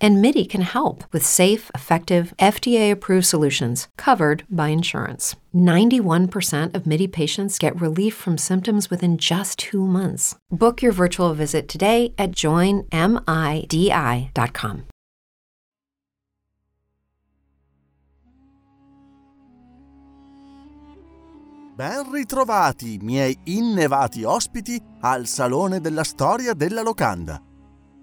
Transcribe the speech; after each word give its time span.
And 0.00 0.20
MIDI 0.20 0.44
can 0.44 0.62
help 0.62 1.04
with 1.12 1.24
safe, 1.24 1.70
effective, 1.74 2.34
FDA 2.38 2.90
approved 2.90 3.26
solutions 3.26 3.88
covered 3.96 4.44
by 4.50 4.68
insurance. 4.68 5.36
91% 5.54 6.74
of 6.74 6.86
MIDI 6.86 7.06
patients 7.08 7.58
get 7.58 7.80
relief 7.80 8.14
from 8.14 8.36
symptoms 8.36 8.90
within 8.90 9.16
just 9.16 9.58
two 9.58 9.86
months. 9.86 10.34
Book 10.50 10.82
your 10.82 10.92
virtual 10.92 11.32
visit 11.34 11.68
today 11.68 12.12
at 12.18 12.32
joinmidi.com. 12.32 12.90
Ben 21.76 22.10
ritrovati, 22.10 22.98
miei 23.02 23.38
innevati 23.44 24.24
ospiti, 24.24 24.80
al 25.02 25.26
Salone 25.26 25.78
della 25.78 26.04
Storia 26.04 26.54
della 26.54 26.80
Locanda. 26.80 27.38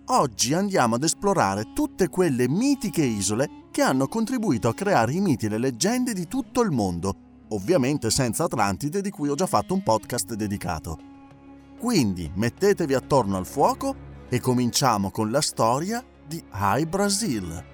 Oggi 0.08 0.54
andiamo 0.54 0.96
ad 0.96 1.04
esplorare 1.04 1.72
tutte 1.74 2.10
quelle 2.10 2.50
mitiche 2.50 3.06
isole 3.06 3.68
che 3.72 3.82
hanno 3.82 4.10
contribuito 4.10 4.68
a 4.68 4.74
creare 4.74 5.14
i 5.14 5.22
miti 5.22 5.46
e 5.46 5.50
le 5.50 5.58
leggende 5.58 6.14
di 6.14 6.28
tutto 6.28 6.62
il 6.62 6.72
mondo, 6.72 7.46
ovviamente 7.50 8.10
senza 8.10 8.44
Atlantide 8.44 9.00
di 9.00 9.10
cui 9.10 9.30
ho 9.30 9.36
già 9.36 9.48
fatto 9.48 9.74
un 9.74 9.82
podcast 9.82 10.34
dedicato. 10.34 11.00
Quindi 11.80 12.30
mettetevi 12.36 12.94
attorno 12.94 13.38
al 13.38 13.48
fuoco 13.48 13.96
e 14.28 14.42
cominciamo 14.42 15.10
con 15.10 15.32
la 15.32 15.42
storia 15.42 16.04
di 16.28 16.44
High 16.54 16.86
Brazil. 16.86 17.66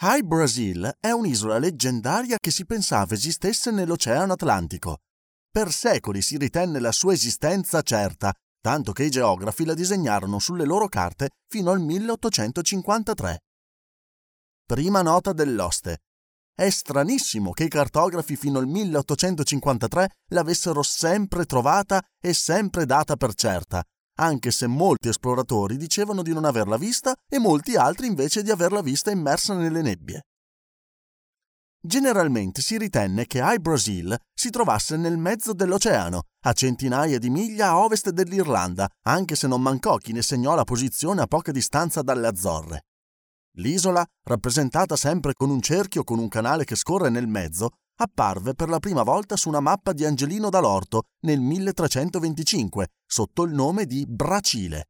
High 0.00 0.22
Brazil 0.22 0.96
è 1.00 1.10
un'isola 1.10 1.58
leggendaria 1.58 2.36
che 2.38 2.50
si 2.50 2.66
pensava 2.66 3.14
esistesse 3.14 3.70
nell'Oceano 3.70 4.34
Atlantico 4.34 4.98
per 5.58 5.72
secoli 5.72 6.22
si 6.22 6.36
ritenne 6.36 6.78
la 6.78 6.92
sua 6.92 7.14
esistenza 7.14 7.82
certa, 7.82 8.32
tanto 8.60 8.92
che 8.92 9.02
i 9.02 9.10
geografi 9.10 9.64
la 9.64 9.74
disegnarono 9.74 10.38
sulle 10.38 10.64
loro 10.64 10.86
carte 10.86 11.30
fino 11.48 11.72
al 11.72 11.80
1853. 11.80 13.40
Prima 14.64 15.02
nota 15.02 15.32
dell'oste. 15.32 16.02
È 16.54 16.70
stranissimo 16.70 17.50
che 17.50 17.64
i 17.64 17.68
cartografi 17.68 18.36
fino 18.36 18.60
al 18.60 18.68
1853 18.68 20.08
l'avessero 20.28 20.84
sempre 20.84 21.44
trovata 21.44 22.00
e 22.22 22.34
sempre 22.34 22.86
data 22.86 23.16
per 23.16 23.34
certa, 23.34 23.82
anche 24.20 24.52
se 24.52 24.68
molti 24.68 25.08
esploratori 25.08 25.76
dicevano 25.76 26.22
di 26.22 26.32
non 26.32 26.44
averla 26.44 26.76
vista 26.76 27.16
e 27.28 27.40
molti 27.40 27.74
altri 27.74 28.06
invece 28.06 28.44
di 28.44 28.52
averla 28.52 28.80
vista 28.80 29.10
immersa 29.10 29.54
nelle 29.54 29.82
nebbie. 29.82 30.22
Generalmente 31.80 32.60
si 32.60 32.76
ritenne 32.76 33.26
che 33.26 33.38
High 33.38 33.60
Brazil 33.60 34.16
si 34.34 34.50
trovasse 34.50 34.96
nel 34.96 35.16
mezzo 35.16 35.52
dell'oceano, 35.52 36.22
a 36.44 36.52
centinaia 36.52 37.18
di 37.18 37.30
miglia 37.30 37.68
a 37.68 37.78
ovest 37.78 38.10
dell'Irlanda, 38.10 38.88
anche 39.06 39.36
se 39.36 39.46
non 39.46 39.62
mancò 39.62 39.96
chi 39.96 40.12
ne 40.12 40.22
segnò 40.22 40.56
la 40.56 40.64
posizione 40.64 41.22
a 41.22 41.26
poca 41.26 41.52
distanza 41.52 42.02
dalle 42.02 42.26
Azzorre. 42.26 42.86
L'isola, 43.58 44.04
rappresentata 44.24 44.96
sempre 44.96 45.34
con 45.34 45.50
un 45.50 45.60
cerchio 45.60 46.02
con 46.02 46.18
un 46.18 46.28
canale 46.28 46.64
che 46.64 46.74
scorre 46.74 47.10
nel 47.10 47.28
mezzo, 47.28 47.70
apparve 48.00 48.54
per 48.54 48.68
la 48.68 48.78
prima 48.78 49.02
volta 49.02 49.36
su 49.36 49.48
una 49.48 49.60
mappa 49.60 49.92
di 49.92 50.04
Angelino 50.04 50.50
Dalorto 50.50 51.04
nel 51.20 51.40
1325 51.40 52.88
sotto 53.06 53.44
il 53.44 53.52
nome 53.52 53.86
di 53.86 54.04
Bracile. 54.06 54.88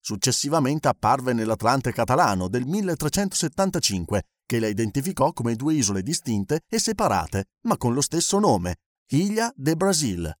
Successivamente 0.00 0.88
apparve 0.88 1.32
nell'Atlante 1.32 1.92
catalano 1.92 2.48
del 2.48 2.66
1375 2.66 4.22
che 4.46 4.58
la 4.60 4.66
identificò 4.66 5.32
come 5.32 5.54
due 5.54 5.74
isole 5.74 6.02
distinte 6.02 6.60
e 6.68 6.78
separate, 6.78 7.46
ma 7.62 7.76
con 7.76 7.94
lo 7.94 8.00
stesso 8.00 8.38
nome, 8.38 8.76
Ilha 9.12 9.52
de 9.54 9.76
Brasil. 9.76 10.32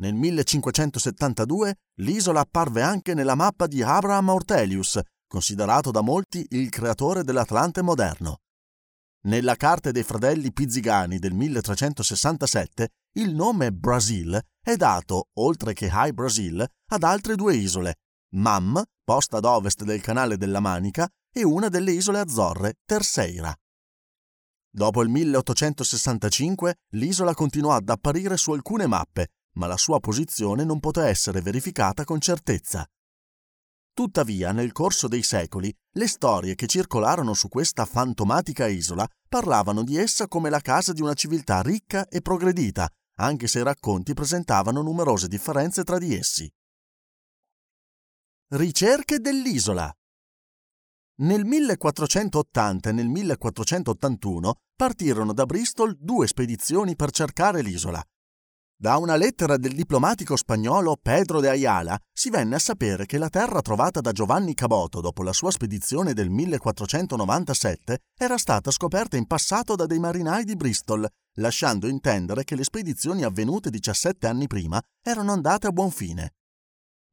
Nel 0.00 0.14
1572 0.14 1.74
l'isola 2.00 2.40
apparve 2.40 2.82
anche 2.82 3.14
nella 3.14 3.34
mappa 3.34 3.66
di 3.66 3.82
Abraham 3.82 4.28
Ortelius, 4.28 5.00
considerato 5.26 5.90
da 5.90 6.00
molti 6.00 6.46
il 6.50 6.68
creatore 6.70 7.24
dell'Atlante 7.24 7.82
moderno. 7.82 8.38
Nella 9.26 9.56
Carta 9.56 9.90
dei 9.90 10.04
fratelli 10.04 10.52
Pizzigani 10.52 11.18
del 11.18 11.34
1367 11.34 12.88
il 13.18 13.34
nome 13.34 13.72
Brasil 13.72 14.40
è 14.62 14.76
dato, 14.76 15.28
oltre 15.38 15.72
che 15.72 15.90
High 15.92 16.12
Brasil, 16.12 16.64
ad 16.90 17.02
altre 17.02 17.34
due 17.34 17.56
isole, 17.56 17.96
Mam, 18.34 18.80
posta 19.02 19.38
ad 19.38 19.44
ovest 19.44 19.82
del 19.82 20.00
canale 20.00 20.36
della 20.36 20.60
Manica, 20.60 21.08
e 21.38 21.44
una 21.44 21.68
delle 21.68 21.92
isole 21.92 22.18
Azzorre, 22.18 22.80
Terceira. 22.84 23.56
Dopo 24.68 25.02
il 25.02 25.08
1865 25.08 26.80
l'isola 26.94 27.32
continuò 27.32 27.74
ad 27.74 27.88
apparire 27.88 28.36
su 28.36 28.50
alcune 28.50 28.88
mappe, 28.88 29.28
ma 29.52 29.68
la 29.68 29.76
sua 29.76 30.00
posizione 30.00 30.64
non 30.64 30.80
poté 30.80 31.04
essere 31.04 31.40
verificata 31.40 32.02
con 32.02 32.18
certezza. 32.20 32.84
Tuttavia, 33.92 34.50
nel 34.50 34.72
corso 34.72 35.06
dei 35.06 35.22
secoli, 35.22 35.72
le 35.92 36.08
storie 36.08 36.56
che 36.56 36.66
circolarono 36.66 37.34
su 37.34 37.46
questa 37.46 37.84
fantomatica 37.84 38.66
isola 38.66 39.08
parlavano 39.28 39.84
di 39.84 39.96
essa 39.96 40.26
come 40.26 40.50
la 40.50 40.60
casa 40.60 40.92
di 40.92 41.02
una 41.02 41.14
civiltà 41.14 41.62
ricca 41.62 42.08
e 42.08 42.20
progredita, 42.20 42.88
anche 43.18 43.46
se 43.46 43.60
i 43.60 43.64
racconti 43.64 44.12
presentavano 44.12 44.82
numerose 44.82 45.28
differenze 45.28 45.84
tra 45.84 45.98
di 45.98 46.16
essi. 46.16 46.50
Ricerche 48.48 49.20
dell'isola 49.20 49.92
nel 51.20 51.44
1480 51.44 52.90
e 52.90 52.92
nel 52.92 53.08
1481 53.08 54.54
partirono 54.76 55.32
da 55.32 55.46
Bristol 55.46 55.96
due 55.98 56.26
spedizioni 56.26 56.94
per 56.94 57.10
cercare 57.10 57.62
l'isola. 57.62 58.02
Da 58.80 58.96
una 58.96 59.16
lettera 59.16 59.56
del 59.56 59.74
diplomatico 59.74 60.36
spagnolo 60.36 60.96
Pedro 61.02 61.40
de 61.40 61.48
Ayala 61.48 61.98
si 62.12 62.30
venne 62.30 62.54
a 62.54 62.60
sapere 62.60 63.06
che 63.06 63.18
la 63.18 63.28
terra 63.28 63.60
trovata 63.60 64.00
da 64.00 64.12
Giovanni 64.12 64.54
Caboto 64.54 65.00
dopo 65.00 65.24
la 65.24 65.32
sua 65.32 65.50
spedizione 65.50 66.12
del 66.12 66.30
1497 66.30 67.98
era 68.16 68.38
stata 68.38 68.70
scoperta 68.70 69.16
in 69.16 69.26
passato 69.26 69.74
da 69.74 69.84
dei 69.84 69.98
marinai 69.98 70.44
di 70.44 70.54
Bristol, 70.54 71.04
lasciando 71.38 71.88
intendere 71.88 72.44
che 72.44 72.54
le 72.54 72.62
spedizioni 72.62 73.24
avvenute 73.24 73.70
17 73.70 74.28
anni 74.28 74.46
prima 74.46 74.80
erano 75.02 75.32
andate 75.32 75.66
a 75.66 75.72
buon 75.72 75.90
fine. 75.90 76.34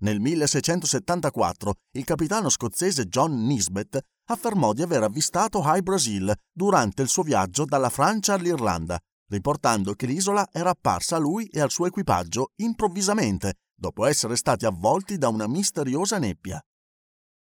Nel 0.05 0.19
1674 0.19 1.73
il 1.93 2.03
capitano 2.03 2.49
scozzese 2.49 3.05
John 3.05 3.43
Nisbet 3.43 3.99
affermò 4.25 4.71
di 4.71 4.83
aver 4.83 5.01
avvistato 5.01 5.63
High 5.65 5.81
Brazil 5.81 6.31
durante 6.53 7.01
il 7.01 7.07
suo 7.07 7.23
viaggio 7.23 7.65
dalla 7.65 7.89
Francia 7.89 8.35
all'Irlanda, 8.35 8.99
riportando 9.31 9.93
che 9.93 10.05
l'isola 10.05 10.47
era 10.51 10.69
apparsa 10.69 11.15
a 11.15 11.19
lui 11.19 11.47
e 11.47 11.59
al 11.59 11.71
suo 11.71 11.87
equipaggio 11.87 12.51
improvvisamente, 12.57 13.55
dopo 13.73 14.05
essere 14.05 14.35
stati 14.35 14.67
avvolti 14.67 15.17
da 15.17 15.29
una 15.29 15.47
misteriosa 15.47 16.19
nebbia. 16.19 16.63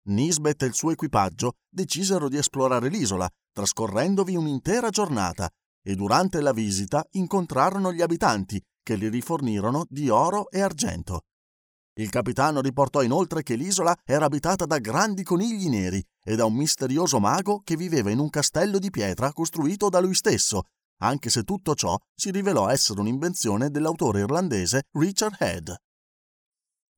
Nisbet 0.05 0.63
e 0.63 0.67
il 0.67 0.75
suo 0.75 0.93
equipaggio 0.93 1.57
decisero 1.69 2.31
di 2.31 2.39
esplorare 2.39 2.89
l'isola, 2.89 3.29
trascorrendovi 3.53 4.35
un'intera 4.35 4.89
giornata, 4.89 5.47
e 5.83 5.95
durante 5.95 6.41
la 6.41 6.53
visita 6.53 7.07
incontrarono 7.11 7.93
gli 7.93 8.01
abitanti, 8.01 8.59
che 8.83 8.97
li 8.97 9.11
rifornirono 9.11 9.85
di 9.91 10.09
oro 10.09 10.49
e 10.49 10.63
argento. 10.63 11.21
Il 11.99 12.11
capitano 12.11 12.61
riportò 12.61 13.03
inoltre 13.03 13.43
che 13.43 13.55
l'isola 13.55 13.97
era 14.05 14.27
abitata 14.27 14.67
da 14.67 14.79
grandi 14.79 15.23
conigli 15.23 15.69
neri 15.69 16.05
e 16.23 16.37
da 16.37 16.45
un 16.45 16.55
misterioso 16.55 17.19
mago 17.21 17.63
che 17.65 17.75
viveva 17.75 18.11
in 18.11 18.19
un 18.19 18.29
castello 18.29 18.79
di 18.79 18.91
pietra 18.91 19.33
costruito 19.33 19.89
da 19.89 19.99
lui 19.99 20.15
stesso, 20.15 20.65
anche 20.99 21.31
se 21.31 21.43
tutto 21.43 21.75
ciò 21.75 21.97
si 22.15 22.31
rivelò 22.31 22.69
essere 22.69 23.01
un'invenzione 23.01 23.71
dell'autore 23.71 24.21
irlandese 24.21 24.89
Richard 24.93 25.37
Head. 25.39 25.75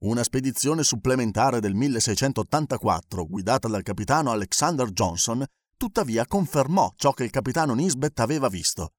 Una 0.01 0.25
spedizione 0.25 0.83
supplementare 0.83 1.61
del 1.61 1.75
1684, 1.75 3.25
guidata 3.25 3.69
dal 3.69 3.85
capitano 3.85 4.33
Alexander 4.33 4.91
Johnson, 4.91 5.45
tuttavia 5.77 6.27
confermò 6.27 6.93
ciò 6.97 7.13
che 7.13 7.23
il 7.23 7.31
capitano 7.31 7.75
Nisbet 7.75 8.19
aveva 8.19 8.49
visto. 8.49 8.95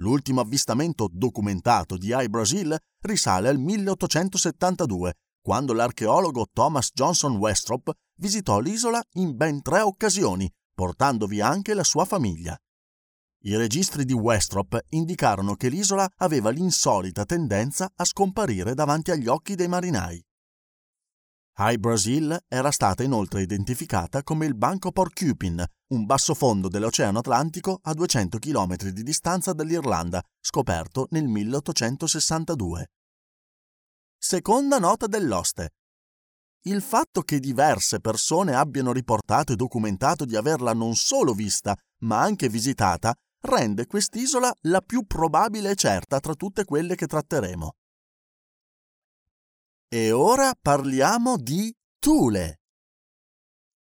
L'ultimo 0.00 0.40
avvistamento 0.40 1.08
documentato 1.12 1.98
di 1.98 2.08
High 2.08 2.28
Brazil 2.28 2.74
risale 3.00 3.48
al 3.48 3.58
1872, 3.58 5.14
quando 5.42 5.74
l'archeologo 5.74 6.46
Thomas 6.52 6.90
Johnson 6.92 7.36
Westrop 7.36 7.90
visitò 8.16 8.60
l'isola 8.60 9.02
in 9.14 9.36
ben 9.36 9.60
tre 9.60 9.80
occasioni, 9.80 10.50
portandovi 10.74 11.42
anche 11.42 11.74
la 11.74 11.84
sua 11.84 12.06
famiglia. 12.06 12.56
I 13.42 13.56
registri 13.56 14.04
di 14.04 14.14
Westrop 14.14 14.78
indicarono 14.90 15.54
che 15.54 15.68
l'isola 15.68 16.08
aveva 16.16 16.50
l'insolita 16.50 17.24
tendenza 17.24 17.90
a 17.94 18.04
scomparire 18.04 18.74
davanti 18.74 19.10
agli 19.10 19.26
occhi 19.26 19.54
dei 19.54 19.68
marinai. 19.68 20.22
High 21.62 21.76
Brazil 21.76 22.42
era 22.48 22.70
stata 22.70 23.02
inoltre 23.02 23.42
identificata 23.42 24.22
come 24.22 24.46
il 24.46 24.54
Banco 24.54 24.92
Porcupine, 24.92 25.72
un 25.88 26.06
bassofondo 26.06 26.68
dell'Oceano 26.68 27.18
Atlantico 27.18 27.80
a 27.82 27.92
200 27.92 28.38
km 28.38 28.76
di 28.88 29.02
distanza 29.02 29.52
dall'Irlanda, 29.52 30.22
scoperto 30.40 31.06
nel 31.10 31.28
1862. 31.28 32.86
Seconda 34.16 34.78
nota 34.78 35.06
dell'oste. 35.06 35.74
il 36.62 36.80
fatto 36.80 37.20
che 37.20 37.38
diverse 37.38 38.00
persone 38.00 38.54
abbiano 38.54 38.92
riportato 38.92 39.52
e 39.52 39.56
documentato 39.56 40.24
di 40.24 40.36
averla 40.36 40.72
non 40.72 40.94
solo 40.94 41.34
vista, 41.34 41.76
ma 42.04 42.22
anche 42.22 42.48
visitata, 42.48 43.14
rende 43.42 43.84
quest'isola 43.84 44.50
la 44.62 44.80
più 44.80 45.04
probabile 45.04 45.72
e 45.72 45.74
certa 45.74 46.20
tra 46.20 46.32
tutte 46.32 46.64
quelle 46.64 46.94
che 46.94 47.06
tratteremo. 47.06 47.74
E 49.92 50.12
ora 50.12 50.54
parliamo 50.54 51.36
di 51.36 51.74
Thule. 51.98 52.60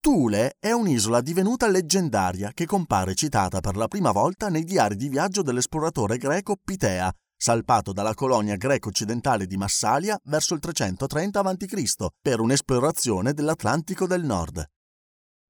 Thule 0.01 0.57
è 0.61 0.71
un'isola 0.71 1.23
divenuta 1.23 1.67
leggendaria 1.67 2.51
che 2.53 2.67
compare 2.67 3.15
citata 3.15 3.61
per 3.61 3.79
la 3.79 3.89
prima 3.89 4.13
volta 4.13 4.51
nei 4.51 4.65
diari 4.65 4.97
di 4.97 5.09
viaggio 5.09 5.41
dell'esploratore 5.41 6.19
greco 6.19 6.59
Pitea, 6.63 7.11
salpato 7.35 7.95
dalla 7.95 8.13
colonia 8.13 8.57
greco-occidentale 8.57 9.47
di 9.47 9.57
Massalia 9.57 10.21
verso 10.25 10.53
il 10.53 10.61
330 10.61 11.41
a.C. 11.41 12.07
per 12.21 12.41
un'esplorazione 12.41 13.33
dell'Atlantico 13.33 14.07
del 14.07 14.25
Nord. 14.25 14.63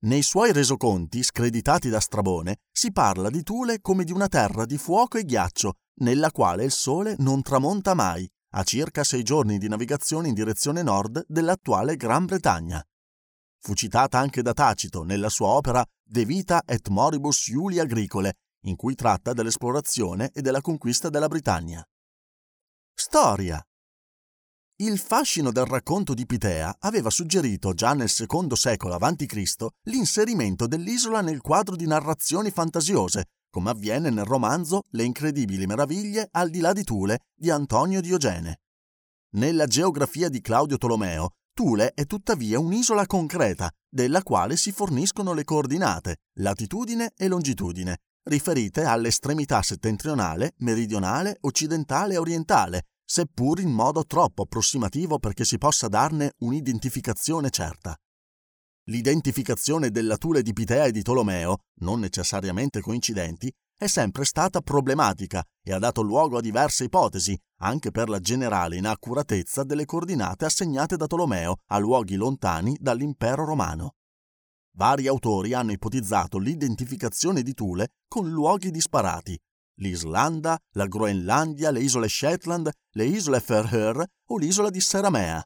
Nei 0.02 0.22
suoi 0.22 0.52
resoconti, 0.52 1.24
screditati 1.24 1.88
da 1.88 1.98
Strabone, 1.98 2.58
si 2.70 2.92
parla 2.92 3.28
di 3.28 3.42
Thule 3.42 3.80
come 3.80 4.04
di 4.04 4.12
una 4.12 4.28
terra 4.28 4.66
di 4.66 4.78
fuoco 4.78 5.18
e 5.18 5.24
ghiaccio, 5.24 5.72
nella 6.02 6.30
quale 6.30 6.62
il 6.62 6.70
sole 6.70 7.16
non 7.18 7.42
tramonta 7.42 7.94
mai, 7.94 8.30
a 8.56 8.62
circa 8.62 9.04
sei 9.04 9.22
giorni 9.22 9.58
di 9.58 9.68
navigazione 9.68 10.28
in 10.28 10.34
direzione 10.34 10.82
nord 10.82 11.24
dell'attuale 11.26 11.96
Gran 11.96 12.24
Bretagna. 12.24 12.84
Fu 13.58 13.74
citata 13.74 14.18
anche 14.18 14.42
da 14.42 14.52
Tacito 14.52 15.02
nella 15.02 15.28
sua 15.28 15.48
opera 15.48 15.84
De 16.02 16.24
Vita 16.24 16.62
et 16.64 16.88
Moribus 16.88 17.48
Iuli 17.48 17.78
Agricole, 17.78 18.34
in 18.64 18.76
cui 18.76 18.94
tratta 18.94 19.32
dell'esplorazione 19.32 20.30
e 20.32 20.40
della 20.40 20.60
conquista 20.60 21.08
della 21.08 21.28
Britannia. 21.28 21.84
Storia 22.94 23.64
il 24.78 24.98
fascino 24.98 25.52
del 25.52 25.66
racconto 25.66 26.14
di 26.14 26.26
Pitea 26.26 26.78
aveva 26.80 27.08
suggerito 27.08 27.74
già 27.74 27.94
nel 27.94 28.08
secondo 28.08 28.56
secolo 28.56 28.94
a.C. 28.94 29.66
l'inserimento 29.82 30.66
dell'isola 30.66 31.20
nel 31.20 31.40
quadro 31.40 31.76
di 31.76 31.86
narrazioni 31.86 32.50
fantasiose, 32.50 33.26
come 33.54 33.70
avviene 33.70 34.10
nel 34.10 34.24
romanzo 34.24 34.82
Le 34.90 35.04
incredibili 35.04 35.64
meraviglie 35.64 36.26
al 36.32 36.50
di 36.50 36.58
là 36.58 36.72
di 36.72 36.82
Tule 36.82 37.20
di 37.36 37.50
Antonio 37.50 38.00
Diogene. 38.00 38.62
Nella 39.34 39.66
geografia 39.66 40.28
di 40.28 40.40
Claudio 40.40 40.76
Tolomeo, 40.76 41.34
Tule 41.52 41.92
è 41.94 42.04
tuttavia 42.04 42.58
un'isola 42.58 43.06
concreta, 43.06 43.70
della 43.88 44.24
quale 44.24 44.56
si 44.56 44.72
forniscono 44.72 45.34
le 45.34 45.44
coordinate, 45.44 46.16
latitudine 46.40 47.12
e 47.16 47.28
longitudine, 47.28 47.98
riferite 48.24 48.82
all'estremità 48.82 49.62
settentrionale, 49.62 50.54
meridionale, 50.58 51.36
occidentale 51.42 52.14
e 52.14 52.18
orientale, 52.18 52.86
seppur 53.04 53.60
in 53.60 53.70
modo 53.70 54.04
troppo 54.04 54.42
approssimativo 54.42 55.20
perché 55.20 55.44
si 55.44 55.58
possa 55.58 55.86
darne 55.86 56.32
un'identificazione 56.38 57.50
certa. 57.50 57.96
L'identificazione 58.88 59.90
della 59.90 60.18
Tule 60.18 60.42
di 60.42 60.52
Pitea 60.52 60.84
e 60.84 60.92
di 60.92 61.00
Tolomeo, 61.00 61.60
non 61.80 62.00
necessariamente 62.00 62.82
coincidenti, 62.82 63.50
è 63.76 63.86
sempre 63.86 64.26
stata 64.26 64.60
problematica 64.60 65.42
e 65.62 65.72
ha 65.72 65.78
dato 65.78 66.02
luogo 66.02 66.36
a 66.36 66.42
diverse 66.42 66.84
ipotesi, 66.84 67.38
anche 67.60 67.90
per 67.90 68.10
la 68.10 68.20
generale 68.20 68.76
inaccuratezza 68.76 69.64
delle 69.64 69.86
coordinate 69.86 70.44
assegnate 70.44 70.96
da 70.96 71.06
Tolomeo 71.06 71.56
a 71.68 71.78
luoghi 71.78 72.16
lontani 72.16 72.76
dall'impero 72.78 73.46
romano. 73.46 73.94
Vari 74.76 75.06
autori 75.06 75.54
hanno 75.54 75.72
ipotizzato 75.72 76.38
l'identificazione 76.38 77.42
di 77.42 77.54
Tule 77.54 77.92
con 78.06 78.28
luoghi 78.28 78.70
disparati, 78.70 79.38
l'Islanda, 79.76 80.58
la 80.72 80.86
Groenlandia, 80.86 81.70
le 81.70 81.80
isole 81.80 82.08
Shetland, 82.08 82.70
le 82.90 83.04
isole 83.06 83.40
Ferher 83.40 84.04
o 84.26 84.36
l'isola 84.36 84.68
di 84.68 84.80
Seramea. 84.80 85.42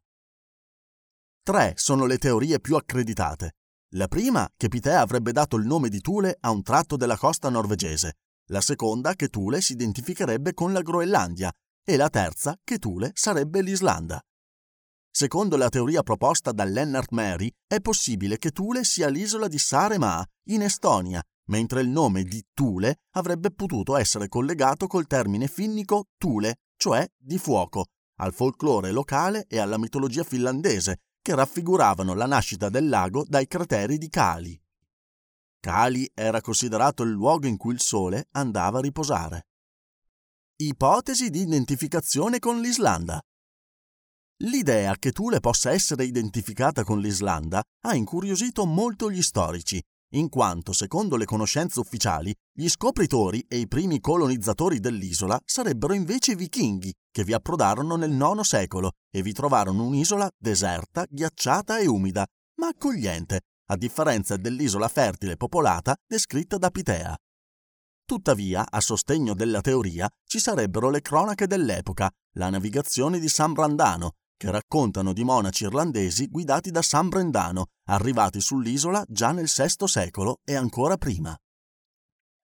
Tre 1.49 1.73
sono 1.77 2.05
le 2.05 2.19
teorie 2.19 2.61
più 2.61 2.77
accreditate. 2.77 3.55
La 3.95 4.07
prima, 4.07 4.47
che 4.55 4.69
Pitea 4.69 5.01
avrebbe 5.01 5.33
dato 5.33 5.57
il 5.57 5.65
nome 5.65 5.89
di 5.89 6.03
Thule 6.03 6.37
a 6.41 6.51
un 6.51 6.63
tratto 6.63 6.95
della 6.99 7.17
costa 7.17 7.49
norvegese, 7.49 8.17
la 8.51 8.61
seconda, 8.61 9.15
che 9.15 9.29
Thule 9.29 9.63
si 9.63 9.73
identificherebbe 9.73 10.53
con 10.53 10.75
la 10.75 10.83
Groenlandia, 10.83 11.51
e 11.83 11.97
la 11.97 12.11
terza, 12.11 12.55
che 12.63 12.77
Thule 12.77 13.13
sarebbe 13.15 13.63
l'Islanda. 13.63 14.23
Secondo 15.11 15.57
la 15.57 15.71
teoria 15.71 16.03
proposta 16.03 16.53
da 16.53 16.65
Lennart 16.65 17.13
Meri, 17.13 17.51
è 17.67 17.81
possibile 17.81 18.37
che 18.37 18.51
Thule 18.51 18.85
sia 18.85 19.09
l'isola 19.09 19.49
di 19.49 19.57
Saaremaa, 19.57 20.23
in 20.51 20.61
Estonia, 20.61 21.23
mentre 21.47 21.81
il 21.81 21.89
nome 21.89 22.25
di 22.25 22.45
Thule 22.53 23.05
avrebbe 23.13 23.53
potuto 23.53 23.97
essere 23.97 24.29
collegato 24.29 24.87
col 24.87 25.07
termine 25.07 25.47
finnico 25.47 26.09
Thule, 26.19 26.57
cioè 26.77 27.11
di 27.17 27.39
fuoco, 27.39 27.87
al 28.17 28.35
folklore 28.35 28.91
locale 28.91 29.47
e 29.49 29.59
alla 29.59 29.79
mitologia 29.79 30.25
finlandese, 30.25 30.99
che 31.29 31.35
raffiguravano 31.35 32.15
la 32.15 32.25
nascita 32.25 32.71
del 32.71 32.89
lago 32.89 33.23
dai 33.29 33.47
crateri 33.47 33.99
di 33.99 34.09
Kali. 34.09 34.59
Kali 35.61 36.11
era 36.15 36.41
considerato 36.41 37.03
il 37.03 37.11
luogo 37.11 37.47
in 37.47 37.59
cui 37.59 37.75
il 37.75 37.81
sole 37.81 38.29
andava 38.31 38.79
a 38.79 38.81
riposare. 38.81 39.49
Ipotesi 40.57 41.29
di 41.29 41.43
identificazione 41.43 42.39
con 42.39 42.63
l'Islanda. 42.63 43.21
L'idea 44.45 44.97
che 44.97 45.13
Thule 45.13 45.41
possa 45.41 45.71
essere 45.71 46.05
identificata 46.05 46.83
con 46.83 46.99
l'Islanda 46.99 47.63
ha 47.83 47.95
incuriosito 47.95 48.65
molto 48.65 49.11
gli 49.11 49.21
storici, 49.21 49.79
in 50.13 50.29
quanto, 50.29 50.73
secondo 50.73 51.17
le 51.17 51.25
conoscenze 51.25 51.81
ufficiali, 51.81 52.35
gli 52.53 52.69
scopritori 52.69 53.45
e 53.49 53.59
i 53.59 53.69
primi 53.69 54.01
colonizzatori 54.01 54.81
dell'isola 54.81 55.39
sarebbero 55.45 55.93
invece 55.93 56.33
i 56.33 56.37
vichinghi, 56.37 56.93
che 57.11 57.25
vi 57.25 57.33
approdarono 57.33 57.97
nel 57.97 58.13
IX 58.13 58.41
secolo 58.41 58.93
e 59.11 59.23
vi 59.23 59.33
trovarono 59.33 59.85
un'isola 59.85 60.31
deserta, 60.37 61.05
ghiacciata 61.09 61.79
e 61.79 61.87
umida, 61.87 62.27
ma 62.57 62.69
accogliente, 62.69 63.41
a 63.71 63.77
differenza 63.77 64.37
dell'isola 64.37 64.89
fertile 64.89 65.33
e 65.33 65.37
popolata 65.37 65.95
descritta 66.07 66.57
da 66.57 66.71
Pitea. 66.71 67.17
Tuttavia, 68.05 68.67
a 68.69 68.81
sostegno 68.81 69.35
della 69.35 69.61
teoria, 69.61 70.09
ci 70.25 70.39
sarebbero 70.39 70.89
le 70.89 71.03
cronache 71.03 71.47
dell'epoca, 71.47 72.11
la 72.37 72.49
navigazione 72.49 73.19
di 73.19 73.29
San 73.29 73.53
Brandano, 73.53 74.13
che 74.39 74.51
raccontano 74.51 75.13
di 75.13 75.25
monaci 75.25 75.65
irlandesi 75.65 76.29
guidati 76.29 76.71
da 76.71 76.81
San 76.81 77.09
Brendano, 77.11 77.67
arrivati 77.89 78.41
sull'isola 78.41 79.05
già 79.07 79.33
nel 79.33 79.51
VI 79.55 79.87
secolo 79.87 80.39
e 80.45 80.55
ancora 80.55 80.97
prima. 80.97 81.37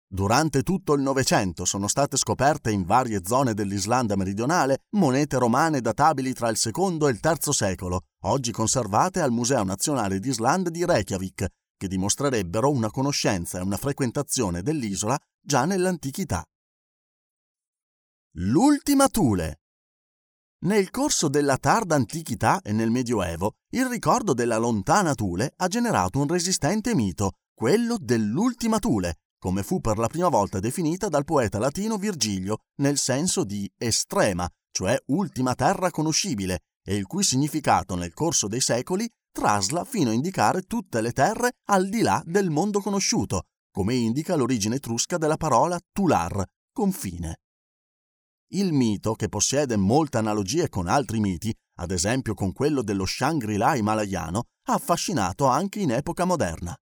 Durante 0.09 0.63
tutto 0.63 0.95
il 0.95 1.03
Novecento 1.03 1.65
sono 1.65 1.89
state 1.89 2.17
scoperte 2.17 2.71
in 2.71 2.85
varie 2.85 3.23
zone 3.25 3.55
dell'Islanda 3.55 4.17
meridionale 4.17 4.85
monete 4.91 5.39
romane 5.39 5.81
databili 5.81 6.33
tra 6.33 6.49
il 6.49 6.61
II 6.63 7.07
e 7.07 7.11
il 7.11 7.21
III 7.23 7.53
secolo, 7.53 8.03
oggi 8.25 8.53
conservate 8.53 9.21
al 9.21 9.33
Museo 9.33 9.65
Nazionale 9.65 10.19
d'Islanda 10.19 10.71
di 10.71 10.85
Reykjavik, 10.85 11.47
che 11.77 11.89
dimostrerebbero 11.89 12.71
una 12.71 12.91
conoscenza 12.91 13.59
e 13.59 13.63
una 13.63 13.77
frequentazione 13.77 14.63
dell'isola 14.63 15.19
già 15.41 15.65
nell'antichità. 15.65 16.45
L'ultima 18.39 19.09
Thule 19.09 19.61
nel 20.67 20.91
corso 20.91 21.29
della 21.29 21.59
tarda 21.59 21.95
antichità 21.95 22.61
e 22.61 22.73
nel 22.73 22.91
Medioevo, 22.91 23.55
il 23.71 23.87
ricordo 23.87 24.35
della 24.35 24.57
lontana 24.57 25.15
Thule 25.15 25.53
ha 25.59 25.69
generato 25.69 26.19
un 26.19 26.27
resistente 26.27 26.93
mito, 26.93 27.35
quello 27.55 27.97
dell'ultima 28.01 28.81
Thule, 28.81 29.15
come 29.39 29.63
fu 29.63 29.81
per 29.81 29.97
la 29.97 30.09
prima 30.09 30.29
volta 30.29 30.59
definita 30.59 31.09
dal 31.09 31.25
poeta 31.25 31.61
latino 31.61 31.99
Virgilio 31.99 32.59
nel 32.81 32.99
senso 32.99 33.45
di 33.45 33.71
estrema, 33.79 34.49
cioè 34.73 35.01
ultima 35.07 35.55
terra 35.55 35.93
conoscibile, 35.93 36.63
e 36.85 36.97
il 36.97 37.07
cui 37.07 37.23
significato 37.23 37.95
nel 37.95 38.13
corso 38.13 38.49
dei 38.49 38.61
secoli 38.61 39.09
trasla 39.31 39.85
fino 39.85 40.11
a 40.11 40.15
indicare 40.15 40.63
tutte 40.63 41.01
le 41.01 41.13
terre 41.13 41.53
al 41.67 41.89
di 41.89 42.03
là 42.03 42.21
del 42.27 42.51
mondo 42.51 42.81
conosciuto, 42.81 43.45
come 43.71 43.95
indica 43.95 44.35
l'origine 44.35 44.77
etrusca 44.77 45.17
della 45.17 45.37
parola 45.37 45.79
tular, 45.93 46.45
confine. 46.73 47.37
Il 48.51 48.73
mito, 48.73 49.15
che 49.15 49.29
possiede 49.29 49.77
molte 49.77 50.19
analogie 50.19 50.69
con 50.69 50.87
altri 50.87 51.19
miti, 51.19 51.53
ad 51.79 51.91
esempio 51.91 52.35
con 52.35 52.53
quello 52.53 52.81
dello 52.81 53.05
Shangri-La 53.05 53.75
himalayano, 53.75 54.45
ha 54.69 54.75
affascinato 54.75 55.47
anche 55.47 55.81
in 55.81 55.91
epoca 55.91 56.25
moderna. 56.25 56.73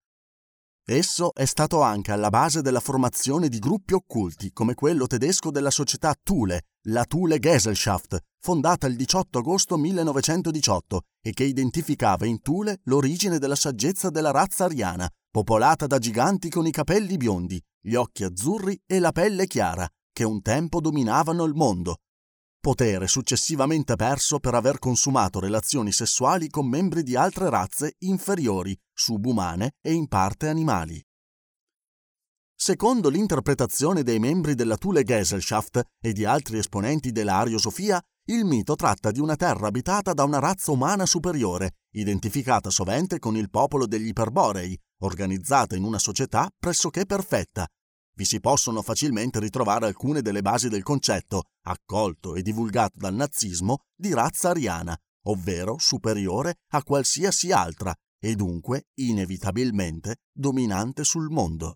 Esso 0.87 1.33
è 1.33 1.47
stato 1.47 1.81
anche 1.81 2.13
alla 2.13 2.29
base 2.29 2.61
della 2.61 2.81
formazione 2.81 3.49
di 3.49 3.59
gruppi 3.59 3.95
occulti 3.95 4.53
come 4.53 4.75
quello 4.75 5.07
tedesco 5.07 5.51
della 5.51 5.71
società 5.71 6.15
Thule, 6.23 6.65
la 6.89 7.07
Thule 7.07 7.39
Gesellschaft, 7.39 8.19
fondata 8.43 8.87
il 8.87 8.97
18 8.97 9.39
agosto 9.39 9.79
1918 9.79 11.01
e 11.23 11.33
che 11.33 11.45
identificava 11.45 12.27
in 12.27 12.43
Thule 12.43 12.81
l'origine 12.85 13.39
della 13.39 13.57
saggezza 13.57 14.11
della 14.11 14.33
razza 14.33 14.65
ariana, 14.67 15.09
popolata 15.31 15.87
da 15.87 15.99
giganti 15.99 16.51
con 16.51 16.67
i 16.67 16.71
capelli 16.71 17.17
biondi, 17.17 17.59
gli 17.81 17.95
occhi 17.95 18.23
azzurri 18.23 18.79
e 18.85 18.99
la 18.99 19.13
pelle 19.13 19.47
chiara, 19.47 19.89
che 20.15 20.25
un 20.25 20.41
tempo 20.41 20.81
dominavano 20.81 21.45
il 21.45 21.55
mondo, 21.55 21.99
potere 22.65 23.09
successivamente 23.09 23.95
perso 23.95 24.39
per 24.39 24.55
aver 24.55 24.79
consumato 24.79 25.39
relazioni 25.39 25.93
sessuali 25.93 26.49
con 26.49 26.67
membri 26.67 27.03
di 27.03 27.15
altre 27.15 27.51
razze 27.51 27.97
inferiori, 27.99 28.75
subumane 28.91 29.73
e 29.83 29.93
in 29.93 30.09
parte 30.09 30.49
animali. 30.49 30.99
Secondo 32.57 33.11
l'interpretazione 33.11 34.03
dei 34.03 34.19
membri 34.19 34.55
della 34.55 34.79
Thule 34.79 35.03
Gesellschaft 35.03 35.83
e 36.01 36.13
di 36.15 36.25
altri 36.25 36.57
esponenti 36.57 37.13
della 37.13 37.37
Ariosofia, 37.37 38.01
il 38.29 38.47
mito 38.47 38.77
tratta 38.77 39.11
di 39.11 39.21
una 39.21 39.37
terra 39.37 39.67
abitata 39.67 40.15
da 40.15 40.25
una 40.25 40.39
razza 40.39 40.71
umana 40.71 41.05
superiore, 41.05 41.73
identificata 41.91 42.71
sovente 42.71 43.19
con 43.19 43.37
il 43.37 43.51
popolo 43.51 43.87
degli 43.87 44.07
Iperborei, 44.07 44.75
organizzata 45.03 45.77
in 45.77 45.85
una 45.85 45.99
società 45.99 46.49
pressoché 46.59 47.05
perfetta. 47.05 47.69
Vi 48.17 48.25
si 48.25 48.39
possono 48.39 48.81
facilmente 48.81 49.41
ritrovare 49.41 49.87
alcune 49.87 50.23
delle 50.23 50.41
basi 50.41 50.69
del 50.69 50.85
concetto, 50.85 51.47
accolto 51.65 52.37
e 52.37 52.43
divulgato 52.43 52.99
dal 52.99 53.15
nazismo, 53.15 53.87
di 53.93 54.15
razza 54.15 54.51
ariana, 54.51 54.97
ovvero 55.25 55.77
superiore 55.79 56.59
a 56.75 56.85
qualsiasi 56.85 57.51
altra 57.51 57.93
e 58.21 58.37
dunque 58.37 58.85
inevitabilmente 58.95 60.19
dominante 60.33 61.03
sul 61.03 61.29
mondo. 61.29 61.75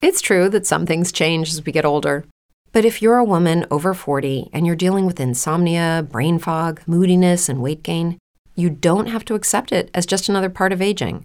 It's 0.00 0.20
true 0.20 0.50
that 0.50 0.66
some 0.66 0.84
things 0.84 1.12
change 1.12 1.48
as 1.48 1.64
we 1.64 1.70
get 1.70 1.84
older. 1.84 2.26
But 2.72 2.84
if 2.84 3.00
you're 3.00 3.18
a 3.18 3.24
woman 3.24 3.66
over 3.70 3.94
40 3.94 4.50
and 4.52 4.66
you're 4.66 4.76
dealing 4.76 5.06
with 5.06 5.20
insomnia, 5.20 6.02
brain 6.02 6.40
fog, 6.40 6.80
moodiness, 6.86 7.48
and 7.48 7.62
weight 7.62 7.84
gain, 7.84 8.18
you 8.56 8.68
don't 8.68 9.08
have 9.08 9.24
to 9.26 9.34
accept 9.34 9.70
it 9.70 9.90
as 9.94 10.06
just 10.06 10.28
another 10.28 10.50
part 10.50 10.72
of 10.72 10.82
aging. 10.82 11.24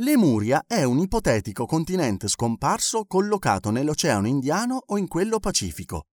Lemuria 0.00 0.62
è 0.66 0.82
un 0.82 0.98
ipotetico 0.98 1.64
continente 1.64 2.28
scomparso 2.28 3.06
collocato 3.06 3.70
nell'Oceano 3.70 4.26
Indiano 4.26 4.82
o 4.88 4.98
in 4.98 5.08
quello 5.08 5.38
Pacifico. 5.38 6.08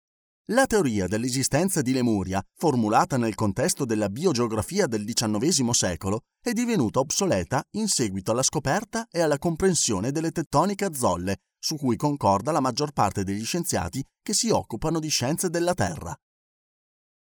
La 0.52 0.66
teoria 0.68 1.06
dell'esistenza 1.06 1.82
di 1.82 1.92
Lemuria, 1.92 2.42
formulata 2.56 3.18
nel 3.18 3.36
contesto 3.36 3.84
della 3.84 4.08
biogeografia 4.08 4.88
del 4.88 5.04
XIX 5.04 5.70
secolo, 5.72 6.22
è 6.42 6.54
divenuta 6.54 7.00
obsoleta 7.00 7.62
in 7.72 7.90
seguito 7.90 8.32
alla 8.32 8.42
scoperta 8.42 9.06
e 9.12 9.20
alla 9.20 9.38
comprensione 9.38 10.12
delle 10.12 10.32
tettoniche 10.32 10.94
zolle, 10.94 11.40
su 11.60 11.76
cui 11.76 11.98
concorda 11.98 12.54
la 12.54 12.62
maggior 12.62 12.94
parte 12.94 13.26
degli 13.26 13.44
scienziati 13.44 14.02
che 14.22 14.34
si 14.34 14.50
occupano 14.50 15.02
di 15.02 15.10
scienze 15.10 15.50
della 15.50 15.74
Terra. 15.74 16.18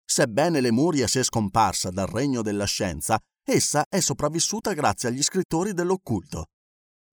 Sebbene 0.04 0.60
Lemuria 0.60 1.06
sia 1.06 1.22
scomparsa 1.22 1.88
dal 1.88 2.08
regno 2.08 2.42
della 2.42 2.66
scienza, 2.66 3.18
essa 3.44 3.84
è 3.88 4.00
sopravvissuta 4.00 4.72
grazie 4.72 5.08
agli 5.08 5.22
scrittori 5.22 5.72
dell'occulto. 5.72 6.46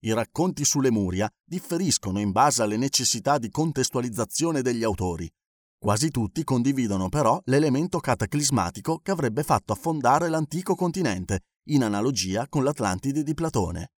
I 0.00 0.12
racconti 0.12 0.64
su 0.64 0.80
Lemuria 0.80 1.28
differiscono 1.44 2.20
in 2.20 2.30
base 2.30 2.62
alle 2.62 2.76
necessità 2.76 3.38
di 3.38 3.50
contestualizzazione 3.50 4.62
degli 4.62 4.84
autori. 4.84 5.28
Quasi 5.76 6.10
tutti 6.10 6.44
condividono 6.44 7.08
però 7.08 7.40
l'elemento 7.44 7.98
cataclismatico 7.98 8.98
che 8.98 9.10
avrebbe 9.10 9.42
fatto 9.42 9.72
affondare 9.72 10.28
l'antico 10.28 10.74
continente, 10.74 11.40
in 11.68 11.82
analogia 11.82 12.48
con 12.48 12.64
l'Atlantide 12.64 13.22
di 13.22 13.34
Platone. 13.34 13.92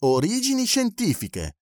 Origini 0.00 0.64
scientifiche 0.64 1.56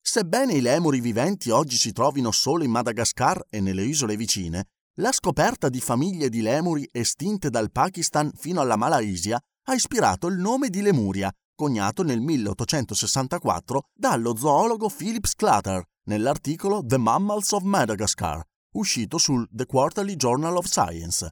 Sebbene 0.00 0.54
i 0.54 0.60
lemuri 0.60 1.00
viventi 1.00 1.48
oggi 1.48 1.76
si 1.76 1.92
trovino 1.92 2.30
solo 2.30 2.62
in 2.62 2.70
Madagascar 2.70 3.46
e 3.48 3.60
nelle 3.60 3.84
isole 3.84 4.16
vicine, 4.16 4.68
la 4.98 5.10
scoperta 5.10 5.68
di 5.68 5.80
famiglie 5.80 6.28
di 6.28 6.40
lemuri 6.40 6.88
estinte 6.92 7.50
dal 7.50 7.72
Pakistan 7.72 8.30
fino 8.36 8.60
alla 8.60 8.76
Malaysia 8.76 9.40
ha 9.64 9.74
ispirato 9.74 10.28
il 10.28 10.38
nome 10.38 10.68
di 10.68 10.82
Lemuria, 10.82 11.32
coniato 11.52 12.04
nel 12.04 12.20
1864 12.20 13.88
dallo 13.92 14.36
zoologo 14.36 14.88
Philip 14.88 15.26
Sclater 15.26 15.82
nell'articolo 16.04 16.84
The 16.84 16.98
Mammals 16.98 17.50
of 17.52 17.62
Madagascar, 17.62 18.40
uscito 18.74 19.18
sul 19.18 19.48
The 19.50 19.66
Quarterly 19.66 20.14
Journal 20.14 20.56
of 20.56 20.66
Science. 20.66 21.28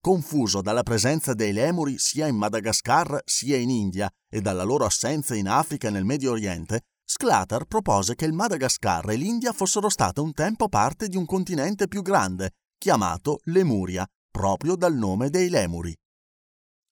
Confuso 0.00 0.60
dalla 0.60 0.82
presenza 0.82 1.34
dei 1.34 1.52
lemuri 1.52 1.98
sia 1.98 2.26
in 2.26 2.34
Madagascar 2.34 3.20
sia 3.24 3.58
in 3.58 3.70
India 3.70 4.10
e 4.28 4.40
dalla 4.40 4.64
loro 4.64 4.86
assenza 4.86 5.36
in 5.36 5.48
Africa 5.48 5.86
e 5.86 5.90
nel 5.92 6.04
Medio 6.04 6.32
Oriente, 6.32 6.80
Sclater 7.04 7.66
propose 7.66 8.16
che 8.16 8.24
il 8.24 8.32
Madagascar 8.32 9.08
e 9.10 9.14
l'India 9.14 9.52
fossero 9.52 9.88
state 9.88 10.20
un 10.20 10.32
tempo 10.32 10.68
parte 10.68 11.06
di 11.06 11.16
un 11.16 11.26
continente 11.26 11.86
più 11.86 12.02
grande, 12.02 12.54
chiamato 12.82 13.38
Lemuria, 13.44 14.04
proprio 14.28 14.74
dal 14.74 14.96
nome 14.96 15.30
dei 15.30 15.48
lemuri. 15.50 15.96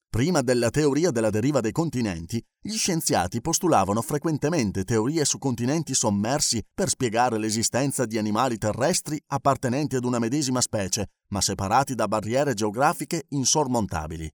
Prima 0.09 0.40
della 0.40 0.70
teoria 0.70 1.11
della 1.11 1.30
deriva 1.30 1.59
dei 1.59 1.73
continenti, 1.73 2.40
gli 2.61 2.76
scienziati 2.76 3.40
postulavano 3.40 4.00
frequentemente 4.00 4.85
teorie 4.85 5.25
su 5.25 5.38
continenti 5.38 5.92
sommersi 5.92 6.64
per 6.73 6.90
spiegare 6.90 7.38
l'esistenza 7.38 8.06
di 8.06 8.18
animali 8.18 8.56
terrestri 8.56 9.20
appartenenti 9.26 9.97
ad 9.97 10.04
una 10.04 10.20
medesima 10.20 10.61
specie, 10.61 11.09
ma 11.30 11.40
separati 11.40 11.97
da 11.97 12.06
barriere 12.06 12.54
geografiche 12.54 13.25
insormontabili. 13.30 14.30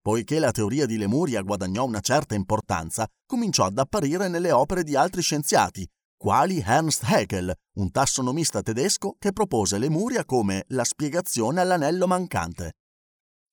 Poiché 0.00 0.38
la 0.38 0.52
teoria 0.52 0.86
di 0.86 0.98
Lemuria 0.98 1.42
guadagnò 1.42 1.84
una 1.84 1.98
certa 1.98 2.36
importanza, 2.36 3.08
cominciò 3.26 3.64
ad 3.64 3.76
apparire 3.76 4.28
nelle 4.28 4.52
opere 4.52 4.84
di 4.84 4.94
altri 4.94 5.20
scienziati, 5.20 5.84
quali 6.20 6.60
Ernst 6.60 7.02
Haeckel, 7.04 7.50
un 7.76 7.90
tassonomista 7.90 8.60
tedesco 8.60 9.16
che 9.18 9.32
propose 9.32 9.78
Lemuria 9.78 10.26
come 10.26 10.64
la 10.68 10.84
spiegazione 10.84 11.62
all'anello 11.62 12.06
mancante. 12.06 12.74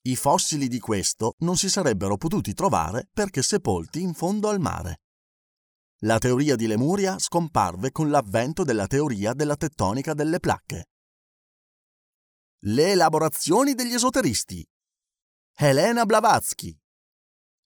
I 0.01 0.17
fossili 0.17 0.67
di 0.67 0.77
questo 0.77 1.35
non 1.39 1.55
si 1.55 1.69
sarebbero 1.69 2.17
potuti 2.17 2.53
trovare 2.53 3.07
perché 3.13 3.41
sepolti 3.41 4.01
in 4.01 4.13
fondo 4.13 4.49
al 4.49 4.59
mare. 4.59 4.99
La 5.99 6.17
teoria 6.17 6.57
di 6.57 6.67
Lemuria 6.67 7.17
scomparve 7.19 7.93
con 7.93 8.09
l'avvento 8.09 8.65
della 8.65 8.85
teoria 8.85 9.31
della 9.31 9.55
tettonica 9.55 10.13
delle 10.13 10.41
placche. 10.41 10.87
Le 12.65 12.91
elaborazioni 12.91 13.75
degli 13.75 13.93
esoteristi. 13.93 14.67
Helena 15.55 16.05
Blavatsky, 16.05 16.77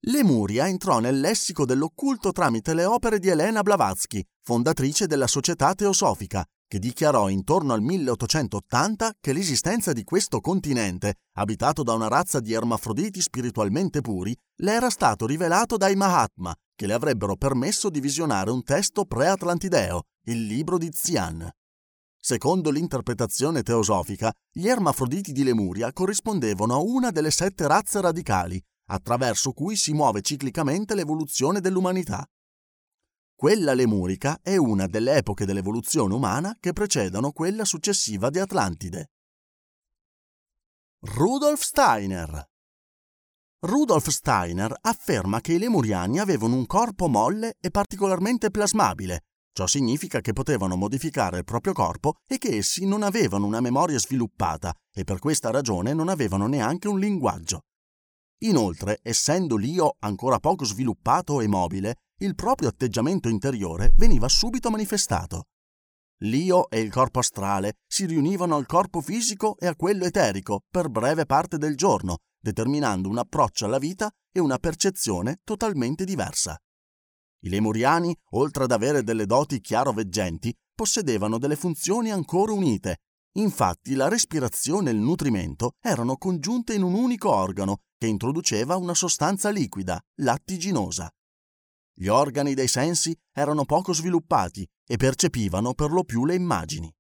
Lemuria 0.06 0.68
entrò 0.68 0.98
nel 0.98 1.20
lessico 1.20 1.64
dell'occulto 1.64 2.32
tramite 2.32 2.74
le 2.74 2.86
opere 2.86 3.20
di 3.20 3.28
Elena 3.28 3.62
Blavatsky, 3.62 4.24
fondatrice 4.42 5.06
della 5.06 5.28
Società 5.28 5.76
Teosofica, 5.76 6.44
che 6.68 6.80
dichiarò 6.80 7.30
intorno 7.30 7.74
al 7.74 7.82
1880 7.82 9.18
che 9.20 9.32
l'esistenza 9.32 9.92
di 9.92 10.04
questo 10.04 10.40
continente, 10.40 11.18
abitato 11.34 11.84
da 11.84 11.94
una 11.94 12.08
razza 12.08 12.40
di 12.40 12.52
ermafroditi 12.52 13.22
spiritualmente 13.22 14.02
puri, 14.02 14.36
le 14.62 14.72
era 14.72 14.90
stato 14.90 15.28
rivelato 15.28 15.78
dai 15.78 15.96
Mahatma, 15.96 16.52
che 16.74 16.88
le 16.88 16.94
avrebbero 16.94 17.36
permesso 17.36 17.92
di 17.92 18.00
visionare 18.00 18.50
un 18.50 18.64
testo 18.64 19.06
pre-atlantideo, 19.06 20.06
il 20.30 20.46
libro 20.48 20.80
di 20.80 20.90
Zian. 20.92 21.48
Secondo 22.20 22.72
l'interpretazione 22.72 23.62
teosofica, 23.62 24.34
gli 24.52 24.68
ermafroditi 24.68 25.32
di 25.32 25.44
Lemuria 25.44 25.94
corrispondevano 25.94 26.74
a 26.74 26.80
una 26.80 27.12
delle 27.12 27.32
sette 27.32 27.68
razze 27.68 28.02
radicali, 28.02 28.60
attraverso 28.92 29.52
cui 29.54 29.76
si 29.76 29.94
muove 29.94 30.22
ciclicamente 30.22 30.96
l'evoluzione 30.96 31.62
dell'umanità. 31.62 32.28
Quella 33.34 33.74
lemurica 33.74 34.40
è 34.42 34.56
una 34.58 34.86
delle 34.86 35.16
epoche 35.16 35.46
dell'evoluzione 35.46 36.14
umana 36.14 36.56
che 36.60 36.74
precedono 36.74 37.32
quella 37.32 37.66
successiva 37.66 38.30
di 38.30 38.40
Atlantide. 38.40 39.10
Rudolf 41.00 41.62
Steiner 41.62 42.46
Rudolf 43.62 44.10
Steiner 44.10 44.76
afferma 44.82 45.40
che 45.40 45.54
i 45.54 45.58
lemuriani 45.58 46.20
avevano 46.20 46.56
un 46.56 46.66
corpo 46.66 47.08
molle 47.08 47.56
e 47.60 47.72
particolarmente 47.72 48.52
plasmabile. 48.52 49.22
Ciò 49.54 49.68
significa 49.68 50.22
che 50.22 50.34
potevano 50.34 50.76
modificare 50.76 51.40
il 51.40 51.44
proprio 51.44 51.74
corpo 51.74 52.16
e 52.28 52.38
che 52.38 52.58
essi 52.58 52.86
non 52.86 53.04
avevano 53.04 53.46
una 53.46 53.60
memoria 53.60 54.00
sviluppata 54.00 54.74
e 54.94 55.04
per 55.04 55.20
questa 55.20 55.50
ragione 55.50 55.94
non 55.94 56.10
avevano 56.10 56.48
neanche 56.48 56.88
un 56.88 57.00
linguaggio. 57.00 57.62
Inoltre, 58.44 59.00
essendo 59.04 59.56
l'io 59.56 59.98
ancora 60.00 60.40
poco 60.40 60.66
sviluppato 60.66 61.42
e 61.42 61.48
mobile, 61.48 61.98
il 62.22 62.34
proprio 62.34 62.70
atteggiamento 62.70 63.30
interiore 63.30 63.94
veniva 63.98 64.28
subito 64.28 64.72
manifestato. 64.72 65.46
L'io 66.24 66.70
e 66.70 66.80
il 66.80 66.92
corpo 66.92 67.20
astrale 67.20 67.78
si 67.88 68.06
riunivano 68.06 68.56
al 68.56 68.66
corpo 68.66 69.02
fisico 69.02 69.58
e 69.58 69.68
a 69.68 69.76
quello 69.76 70.06
eterico 70.06 70.62
per 70.70 70.90
breve 70.90 71.26
parte 71.26 71.58
del 71.58 71.76
giorno, 71.76 72.18
determinando 72.40 73.10
un 73.10 73.20
approccio 73.20 73.66
alla 73.66 73.80
vita 73.80 74.12
e 74.32 74.40
una 74.40 74.58
percezione 74.58 75.42
totalmente 75.44 76.04
diversa. 76.04 76.58
I 77.44 77.50
lemuriani, 77.50 78.16
oltre 78.32 78.64
ad 78.64 78.72
avere 78.72 79.04
delle 79.04 79.26
doti 79.26 79.62
chiaroveggenti, 79.62 80.56
possedevano 80.74 81.38
delle 81.38 81.56
funzioni 81.56 82.12
ancora 82.12 82.54
unite. 82.54 82.98
Infatti 83.34 83.94
la 83.94 84.08
respirazione 84.08 84.90
e 84.90 84.94
il 84.94 85.00
nutrimento 85.00 85.74
erano 85.80 86.18
congiunte 86.18 86.74
in 86.74 86.84
un 86.84 86.94
unico 86.94 87.32
organo 87.32 87.82
che 88.02 88.08
introduceva 88.08 88.78
una 88.78 88.96
sostanza 88.96 89.52
liquida, 89.52 90.02
lattiginosa. 90.22 91.08
Gli 91.94 92.08
organi 92.08 92.56
dei 92.56 92.68
sensi 92.68 93.16
erano 93.32 93.64
poco 93.64 93.94
sviluppati 93.94 94.68
e 94.88 94.98
percepivano 94.98 95.76
per 95.76 95.92
lo 95.92 96.04
più 96.04 96.26
le 96.26 96.34
immagini. 96.34 96.92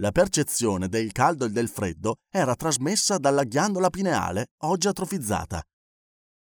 La 0.00 0.12
percezione 0.12 0.88
del 0.90 1.10
caldo 1.12 1.46
e 1.46 1.48
del 1.48 1.70
freddo 1.70 2.16
era 2.28 2.54
trasmessa 2.54 3.16
dalla 3.16 3.44
ghiandola 3.44 3.88
pineale, 3.88 4.48
oggi 4.64 4.88
atrofizzata. 4.88 5.62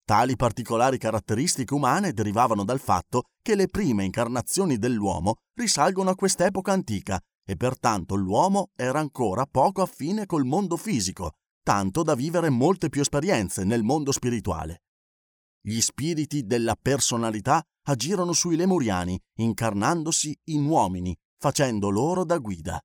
Tali 0.03 0.35
particolari 0.35 0.97
caratteristiche 0.97 1.73
umane 1.73 2.11
derivavano 2.11 2.65
dal 2.65 2.81
fatto 2.81 3.29
che 3.41 3.55
le 3.55 3.69
prime 3.69 4.03
incarnazioni 4.03 4.77
dell'uomo 4.77 5.35
risalgono 5.53 6.09
a 6.09 6.15
quest'epoca 6.15 6.73
antica 6.73 7.17
e 7.45 7.55
pertanto 7.55 8.15
l'uomo 8.15 8.71
era 8.75 8.99
ancora 8.99 9.45
poco 9.45 9.81
affine 9.81 10.25
col 10.25 10.43
mondo 10.43 10.75
fisico, 10.75 11.35
tanto 11.65 12.03
da 12.03 12.13
vivere 12.13 12.51
molte 12.51 12.89
più 12.89 13.01
esperienze 13.01 13.63
nel 13.63 13.81
mondo 13.81 14.11
spirituale. 14.11 14.83
Gli 15.59 15.81
spiriti 15.81 16.45
della 16.45 16.75
personalità 16.79 17.59
agirono 17.87 18.33
sui 18.33 18.55
lemuriani, 18.55 19.19
incarnandosi 19.39 20.37
in 20.51 20.63
uomini, 20.65 21.17
facendo 21.39 21.89
loro 21.89 22.23
da 22.23 22.37
guida. 22.37 22.79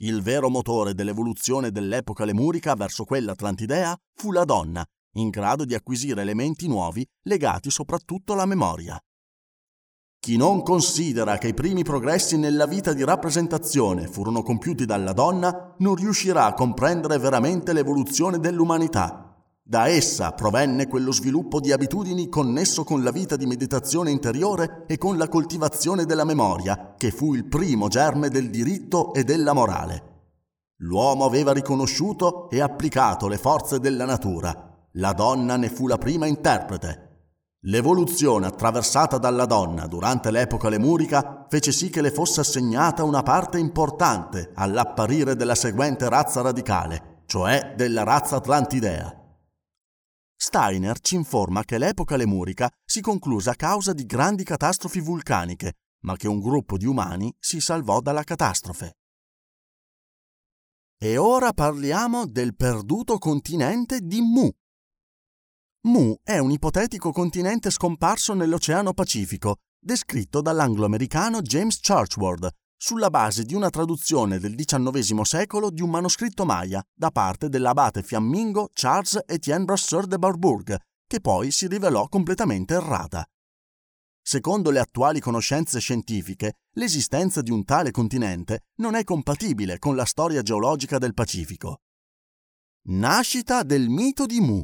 Il 0.00 0.20
vero 0.20 0.50
motore 0.50 0.92
dell'evoluzione 0.92 1.70
dell'epoca 1.70 2.26
lemurica 2.26 2.74
verso 2.74 3.04
quella 3.04 3.32
atlantidea 3.32 3.96
fu 4.14 4.32
la 4.32 4.44
donna, 4.44 4.84
in 5.16 5.30
grado 5.30 5.64
di 5.64 5.74
acquisire 5.74 6.20
elementi 6.20 6.68
nuovi 6.68 7.06
legati 7.22 7.70
soprattutto 7.70 8.34
alla 8.34 8.44
memoria. 8.44 9.00
Chi 10.20 10.36
non 10.36 10.62
considera 10.62 11.38
che 11.38 11.48
i 11.48 11.54
primi 11.54 11.82
progressi 11.82 12.36
nella 12.36 12.66
vita 12.66 12.92
di 12.92 13.04
rappresentazione 13.04 14.06
furono 14.06 14.42
compiuti 14.42 14.84
dalla 14.84 15.12
donna 15.12 15.74
non 15.78 15.94
riuscirà 15.94 16.46
a 16.46 16.54
comprendere 16.54 17.18
veramente 17.18 17.72
l'evoluzione 17.72 18.38
dell'umanità 18.38 19.28
da 19.68 19.86
essa 19.86 20.32
provenne 20.32 20.86
quello 20.86 21.12
sviluppo 21.12 21.60
di 21.60 21.72
abitudini 21.72 22.30
connesso 22.30 22.84
con 22.84 23.02
la 23.02 23.10
vita 23.10 23.36
di 23.36 23.44
meditazione 23.44 24.10
interiore 24.10 24.84
e 24.86 24.96
con 24.96 25.18
la 25.18 25.28
coltivazione 25.28 26.06
della 26.06 26.24
memoria, 26.24 26.94
che 26.96 27.10
fu 27.10 27.34
il 27.34 27.44
primo 27.44 27.88
germe 27.88 28.30
del 28.30 28.48
diritto 28.48 29.12
e 29.12 29.24
della 29.24 29.52
morale. 29.52 30.04
L'uomo 30.76 31.26
aveva 31.26 31.52
riconosciuto 31.52 32.48
e 32.48 32.62
applicato 32.62 33.28
le 33.28 33.36
forze 33.36 33.78
della 33.78 34.06
natura, 34.06 34.88
la 34.92 35.12
donna 35.12 35.56
ne 35.58 35.68
fu 35.68 35.86
la 35.86 35.98
prima 35.98 36.24
interprete. 36.24 37.07
L'evoluzione 37.68 38.46
attraversata 38.46 39.18
dalla 39.18 39.44
donna 39.44 39.86
durante 39.86 40.30
l'epoca 40.30 40.70
lemurica 40.70 41.44
fece 41.50 41.70
sì 41.70 41.90
che 41.90 42.00
le 42.00 42.10
fosse 42.10 42.40
assegnata 42.40 43.04
una 43.04 43.22
parte 43.22 43.58
importante 43.58 44.52
all'apparire 44.54 45.36
della 45.36 45.54
seguente 45.54 46.08
razza 46.08 46.40
radicale, 46.40 47.24
cioè 47.26 47.74
della 47.76 48.04
razza 48.04 48.36
atlantidea. 48.36 49.14
Steiner 50.34 50.98
ci 51.00 51.16
informa 51.16 51.62
che 51.64 51.76
l'epoca 51.76 52.16
lemurica 52.16 52.70
si 52.86 53.02
concluse 53.02 53.50
a 53.50 53.54
causa 53.54 53.92
di 53.92 54.06
grandi 54.06 54.44
catastrofi 54.44 55.00
vulcaniche, 55.00 55.74
ma 56.04 56.16
che 56.16 56.26
un 56.26 56.40
gruppo 56.40 56.78
di 56.78 56.86
umani 56.86 57.34
si 57.38 57.60
salvò 57.60 58.00
dalla 58.00 58.22
catastrofe. 58.22 58.96
E 60.96 61.18
ora 61.18 61.52
parliamo 61.52 62.24
del 62.24 62.56
perduto 62.56 63.18
continente 63.18 64.00
di 64.00 64.22
Mu. 64.22 64.50
Mu 65.82 66.16
è 66.24 66.38
un 66.38 66.50
ipotetico 66.50 67.12
continente 67.12 67.70
scomparso 67.70 68.34
nell'Oceano 68.34 68.92
Pacifico, 68.92 69.58
descritto 69.78 70.40
dall'anglo-americano 70.40 71.40
James 71.40 71.78
Churchward 71.80 72.50
sulla 72.76 73.10
base 73.10 73.44
di 73.44 73.54
una 73.54 73.70
traduzione 73.70 74.38
del 74.38 74.54
XIX 74.56 75.20
secolo 75.20 75.70
di 75.70 75.80
un 75.80 75.90
manoscritto 75.90 76.44
maya 76.44 76.82
da 76.92 77.10
parte 77.10 77.48
dell'abate 77.48 78.02
fiammingo 78.02 78.70
Charles 78.72 79.20
Etienne 79.26 79.64
Brasseur 79.64 80.06
de 80.06 80.18
Barbourg, 80.18 80.76
che 81.06 81.20
poi 81.20 81.52
si 81.52 81.68
rivelò 81.68 82.08
completamente 82.08 82.74
errata. 82.74 83.24
Secondo 84.20 84.70
le 84.70 84.80
attuali 84.80 85.20
conoscenze 85.20 85.78
scientifiche, 85.78 86.58
l'esistenza 86.72 87.40
di 87.40 87.50
un 87.50 87.64
tale 87.64 87.92
continente 87.92 88.66
non 88.76 88.94
è 88.94 89.04
compatibile 89.04 89.78
con 89.78 89.96
la 89.96 90.04
storia 90.04 90.42
geologica 90.42 90.98
del 90.98 91.14
Pacifico. 91.14 91.82
Nascita 92.88 93.62
del 93.62 93.88
mito 93.88 94.26
di 94.26 94.40
Mu. 94.40 94.62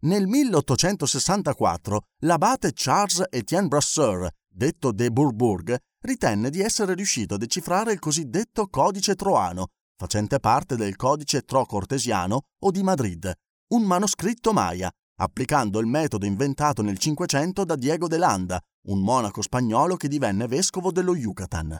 Nel 0.00 0.28
1864 0.28 2.02
l'abate 2.20 2.70
Charles 2.72 3.24
Etienne 3.30 3.66
Brasseur, 3.66 4.30
detto 4.48 4.92
de 4.92 5.10
Bourbourg, 5.10 5.76
ritenne 6.02 6.50
di 6.50 6.60
essere 6.60 6.94
riuscito 6.94 7.34
a 7.34 7.36
decifrare 7.36 7.94
il 7.94 7.98
cosiddetto 7.98 8.68
codice 8.68 9.16
troano, 9.16 9.70
facente 9.96 10.38
parte 10.38 10.76
del 10.76 10.94
codice 10.94 11.42
tro-cortesiano 11.42 12.42
o 12.60 12.70
di 12.70 12.84
Madrid, 12.84 13.28
un 13.72 13.82
manoscritto 13.82 14.52
maya, 14.52 14.88
applicando 15.16 15.80
il 15.80 15.86
metodo 15.86 16.26
inventato 16.26 16.80
nel 16.82 16.98
Cinquecento 16.98 17.64
da 17.64 17.74
Diego 17.74 18.06
de 18.06 18.18
Landa, 18.18 18.60
un 18.86 19.00
monaco 19.00 19.42
spagnolo 19.42 19.96
che 19.96 20.06
divenne 20.06 20.46
vescovo 20.46 20.92
dello 20.92 21.16
Yucatan. 21.16 21.76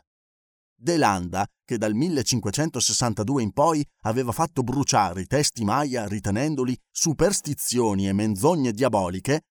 De 0.80 0.96
Landa, 0.96 1.44
che 1.64 1.76
dal 1.76 1.92
1562 1.92 3.42
in 3.42 3.52
poi 3.52 3.84
aveva 4.02 4.30
fatto 4.30 4.62
bruciare 4.62 5.22
i 5.22 5.26
testi 5.26 5.64
maya 5.64 6.06
ritenendoli 6.06 6.78
superstizioni 6.88 8.06
e 8.06 8.12
menzogne 8.12 8.70
diaboliche, 8.70 9.46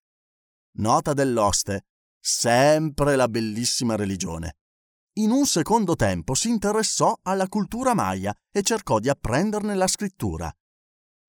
nota 0.77 1.11
dell'oste, 1.11 1.87
sempre 2.17 3.17
la 3.17 3.27
bellissima 3.27 3.97
religione. 3.97 4.55
In 5.17 5.31
un 5.31 5.45
secondo 5.45 5.97
tempo 5.97 6.33
si 6.33 6.47
interessò 6.47 7.13
alla 7.23 7.49
cultura 7.49 7.93
maya 7.93 8.33
e 8.49 8.61
cercò 8.61 8.99
di 8.99 9.09
apprenderne 9.09 9.75
la 9.75 9.87
scrittura. 9.87 10.49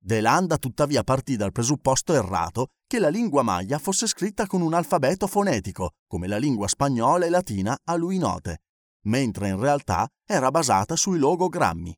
De 0.00 0.20
Landa 0.20 0.58
tuttavia 0.58 1.02
partì 1.02 1.34
dal 1.34 1.50
presupposto 1.50 2.14
errato 2.14 2.68
che 2.86 3.00
la 3.00 3.08
lingua 3.08 3.42
maya 3.42 3.80
fosse 3.80 4.06
scritta 4.06 4.46
con 4.46 4.60
un 4.62 4.74
alfabeto 4.74 5.26
fonetico, 5.26 5.94
come 6.06 6.28
la 6.28 6.38
lingua 6.38 6.68
spagnola 6.68 7.26
e 7.26 7.30
latina 7.30 7.76
a 7.82 7.96
lui 7.96 8.18
note, 8.18 8.60
mentre 9.08 9.48
in 9.48 9.58
realtà 9.58 10.08
era 10.24 10.50
basata 10.50 10.96
sui 10.96 11.18
logogrammi. 11.18 11.94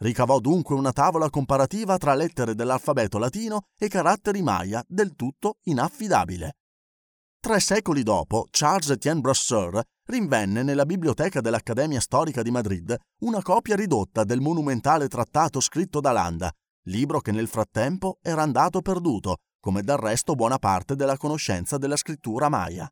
Ricavò 0.00 0.40
dunque 0.40 0.74
una 0.74 0.92
tavola 0.92 1.28
comparativa 1.28 1.98
tra 1.98 2.14
lettere 2.14 2.54
dell'alfabeto 2.54 3.18
latino 3.18 3.66
e 3.78 3.88
caratteri 3.88 4.42
maya 4.42 4.82
del 4.86 5.14
tutto 5.14 5.58
inaffidabile. 5.64 6.56
Tre 7.38 7.60
secoli 7.60 8.02
dopo, 8.02 8.48
Charles 8.50 8.90
Etienne 8.90 9.20
Brasseur 9.20 9.82
rinvenne 10.06 10.62
nella 10.62 10.84
biblioteca 10.84 11.40
dell'Accademia 11.40 12.00
Storica 12.00 12.42
di 12.42 12.50
Madrid 12.50 12.94
una 13.20 13.42
copia 13.42 13.76
ridotta 13.76 14.24
del 14.24 14.40
monumentale 14.40 15.08
trattato 15.08 15.60
scritto 15.60 16.00
da 16.00 16.12
Landa, 16.12 16.50
libro 16.84 17.20
che 17.20 17.32
nel 17.32 17.48
frattempo 17.48 18.18
era 18.22 18.42
andato 18.42 18.80
perduto, 18.80 19.36
come 19.60 19.82
del 19.82 19.96
resto 19.98 20.34
buona 20.34 20.58
parte 20.58 20.96
della 20.96 21.16
conoscenza 21.16 21.76
della 21.78 21.96
scrittura 21.96 22.48
maya. 22.48 22.90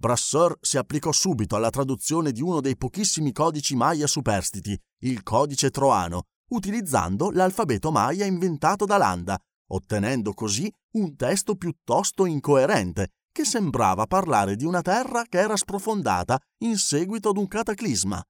Brasseur 0.00 0.56
si 0.62 0.78
applicò 0.78 1.12
subito 1.12 1.56
alla 1.56 1.68
traduzione 1.68 2.32
di 2.32 2.40
uno 2.40 2.62
dei 2.62 2.74
pochissimi 2.74 3.32
codici 3.32 3.76
maya 3.76 4.06
superstiti, 4.06 4.74
il 5.00 5.22
codice 5.22 5.68
troano, 5.68 6.22
utilizzando 6.52 7.30
l'alfabeto 7.30 7.90
maya 7.90 8.24
inventato 8.24 8.86
da 8.86 8.96
Landa, 8.96 9.38
ottenendo 9.72 10.32
così 10.32 10.72
un 10.92 11.16
testo 11.16 11.54
piuttosto 11.54 12.24
incoerente 12.24 13.08
che 13.30 13.44
sembrava 13.44 14.06
parlare 14.06 14.56
di 14.56 14.64
una 14.64 14.80
terra 14.80 15.24
che 15.28 15.38
era 15.38 15.54
sprofondata 15.54 16.40
in 16.64 16.78
seguito 16.78 17.28
ad 17.28 17.36
un 17.36 17.46
cataclisma. 17.46 18.24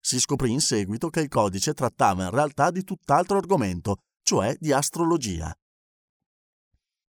Si 0.00 0.20
scoprì 0.20 0.52
in 0.52 0.60
seguito 0.60 1.08
che 1.10 1.18
il 1.18 1.28
codice 1.28 1.74
trattava 1.74 2.26
in 2.26 2.30
realtà 2.30 2.70
di 2.70 2.84
tutt'altro 2.84 3.38
argomento, 3.38 3.96
cioè 4.22 4.56
di 4.56 4.70
astrologia. 4.70 5.52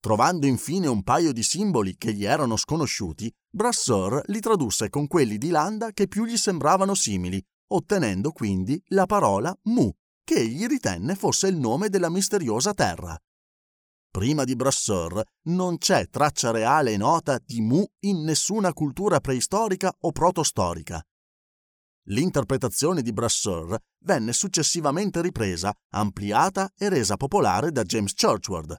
Trovando 0.02 0.46
infine 0.46 0.88
un 0.88 1.04
paio 1.04 1.34
di 1.34 1.44
simboli 1.44 1.98
che 1.98 2.14
gli 2.14 2.24
erano 2.24 2.56
sconosciuti, 2.56 3.30
Brasseur 3.52 4.22
li 4.28 4.40
tradusse 4.40 4.90
con 4.90 5.08
quelli 5.08 5.38
di 5.38 5.50
Landa 5.50 5.92
che 5.92 6.08
più 6.08 6.26
gli 6.26 6.38
sembravano 6.38 6.94
simili, 6.94 7.44
ottenendo 7.72 8.32
quindi 8.32 8.82
la 8.88 9.06
parola 9.06 9.54
Mu, 9.64 9.92
che 10.24 10.36
egli 10.36 10.66
ritenne 10.68 11.16
fosse 11.16 11.48
il 11.48 11.58
nome 11.58 11.90
della 11.90 12.10
misteriosa 12.10 12.74
terra. 12.74 13.18
Prima 14.10 14.46
di 14.46 14.56
Brasseur 14.56 15.22
non 15.50 15.78
c'è 15.78 16.08
traccia 16.08 16.52
reale 16.52 16.94
e 16.94 16.98
nota 16.98 17.38
di 17.44 17.60
Mu 17.62 17.86
in 18.06 18.24
nessuna 18.24 18.72
cultura 18.72 19.20
preistorica 19.20 19.94
o 20.00 20.12
protostorica. 20.12 21.04
L'interpretazione 22.08 23.02
di 23.02 23.12
Brasseur 23.12 23.78
venne 24.06 24.32
successivamente 24.32 25.22
ripresa, 25.22 25.74
ampliata 25.94 26.72
e 26.76 26.88
resa 26.88 27.18
popolare 27.18 27.72
da 27.72 27.84
James 27.84 28.14
Churchward. 28.14 28.76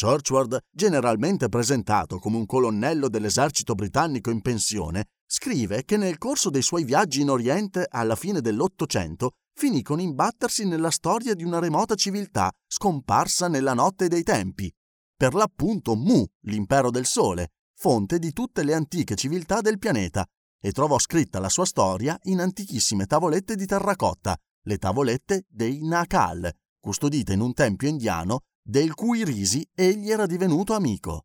Churchward, 0.00 0.60
generalmente 0.70 1.50
presentato 1.50 2.18
come 2.18 2.38
un 2.38 2.46
colonnello 2.46 3.10
dell'esercito 3.10 3.74
britannico 3.74 4.30
in 4.30 4.40
pensione, 4.40 5.08
scrive 5.26 5.84
che 5.84 5.98
nel 5.98 6.16
corso 6.16 6.48
dei 6.48 6.62
suoi 6.62 6.84
viaggi 6.84 7.20
in 7.20 7.28
Oriente 7.28 7.86
alla 7.86 8.16
fine 8.16 8.40
dell'Ottocento 8.40 9.32
finì 9.52 9.82
con 9.82 10.00
imbattersi 10.00 10.64
nella 10.64 10.90
storia 10.90 11.34
di 11.34 11.44
una 11.44 11.58
remota 11.58 11.96
civiltà 11.96 12.50
scomparsa 12.66 13.48
nella 13.48 13.74
notte 13.74 14.08
dei 14.08 14.22
tempi, 14.22 14.72
per 15.14 15.34
l'appunto 15.34 15.94
Mu, 15.94 16.24
l'impero 16.44 16.90
del 16.90 17.04
sole, 17.04 17.48
fonte 17.76 18.18
di 18.18 18.32
tutte 18.32 18.62
le 18.62 18.72
antiche 18.72 19.16
civiltà 19.16 19.60
del 19.60 19.78
pianeta, 19.78 20.24
e 20.62 20.72
trovò 20.72 20.98
scritta 20.98 21.40
la 21.40 21.50
sua 21.50 21.66
storia 21.66 22.18
in 22.22 22.40
antichissime 22.40 23.04
tavolette 23.04 23.54
di 23.54 23.66
terracotta, 23.66 24.34
le 24.62 24.78
tavolette 24.78 25.44
dei 25.46 25.86
Nakal, 25.86 26.50
custodite 26.80 27.34
in 27.34 27.40
un 27.40 27.52
tempio 27.52 27.86
indiano 27.86 28.44
del 28.62 28.94
cui 28.94 29.24
risi 29.24 29.66
egli 29.74 30.10
era 30.10 30.26
divenuto 30.26 30.74
amico. 30.74 31.24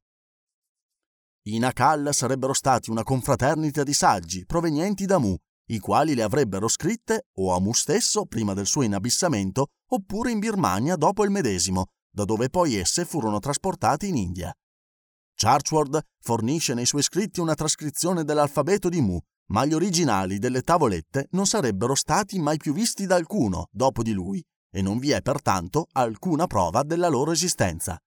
I 1.48 1.60
Nakal 1.60 2.10
sarebbero 2.12 2.54
stati 2.54 2.89
una 2.89 3.04
confraternita 3.04 3.84
di 3.84 3.93
saggi 3.93 4.45
provenienti 4.45 5.06
da 5.06 5.19
Mu, 5.19 5.36
i 5.67 5.80
quali 5.80 6.15
le 6.15 6.24
avrebbero 6.24 6.67
scritte 6.67 7.28
o 7.36 7.54
a 7.54 7.60
Mu 7.60 7.74
stesso 7.74 8.26
prima 8.26 8.54
del 8.54 8.65
suo 8.65 8.82
inabissamento 8.82 9.67
oppure 9.91 10.32
in 10.32 10.39
Birmania 10.39 10.95
dopo 10.95 11.24
il 11.24 11.30
medesimo, 11.30 11.88
da 12.12 12.26
dove 12.26 12.50
poi 12.50 12.76
esse 12.76 13.06
furono 13.06 13.39
trasportate 13.39 14.08
in 14.08 14.15
India. 14.15 14.52
Charchward 15.36 16.02
fornisce 16.19 16.74
nei 16.74 16.86
suoi 16.86 17.04
scritti 17.04 17.41
una 17.41 17.54
trascrizione 17.54 18.24
dell'alfabeto 18.24 18.89
di 18.89 19.02
Mu, 19.02 19.19
ma 19.52 19.65
gli 19.65 19.74
originali 19.74 20.39
delle 20.39 20.62
tavolette 20.62 21.28
non 21.32 21.45
sarebbero 21.45 21.93
stati 21.93 22.39
mai 22.39 22.58
più 22.58 22.74
visti 22.74 23.06
da 23.06 23.15
alcuno 23.15 23.67
dopo 23.71 24.02
di 24.02 24.13
lui 24.13 24.43
e 24.75 24.81
non 24.81 24.99
vi 24.99 25.11
è 25.11 25.21
pertanto 25.21 25.88
alcuna 25.93 26.47
prova 26.47 26.83
della 26.83 27.07
loro 27.07 27.31
esistenza. 27.31 27.97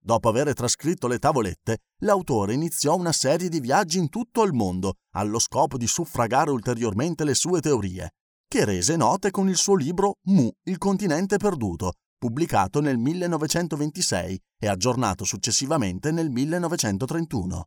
Dopo 0.00 0.30
aver 0.30 0.54
trascritto 0.54 1.06
le 1.06 1.18
tavolette, 1.18 1.80
l'autore 2.04 2.54
iniziò 2.54 2.96
una 2.96 3.12
serie 3.12 3.50
di 3.50 3.60
viaggi 3.60 3.98
in 3.98 4.08
tutto 4.08 4.44
il 4.44 4.54
mondo 4.54 4.94
allo 5.10 5.38
scopo 5.38 5.76
di 5.76 5.86
suffragare 5.86 6.50
ulteriormente 6.50 7.22
le 7.22 7.34
sue 7.34 7.60
teorie, 7.60 8.12
che 8.48 8.64
rese 8.64 8.96
note 8.96 9.30
con 9.30 9.46
il 9.50 9.56
suo 9.56 9.74
libro 9.74 10.14
Mu, 10.28 10.50
il 10.62 10.78
continente 10.78 11.36
perduto, 11.36 11.92
pubblicato 12.16 12.80
nel 12.80 12.96
1926 12.96 14.40
e 14.58 14.68
aggiornato 14.68 15.24
successivamente 15.24 16.12
nel 16.12 16.30
1931. 16.30 17.64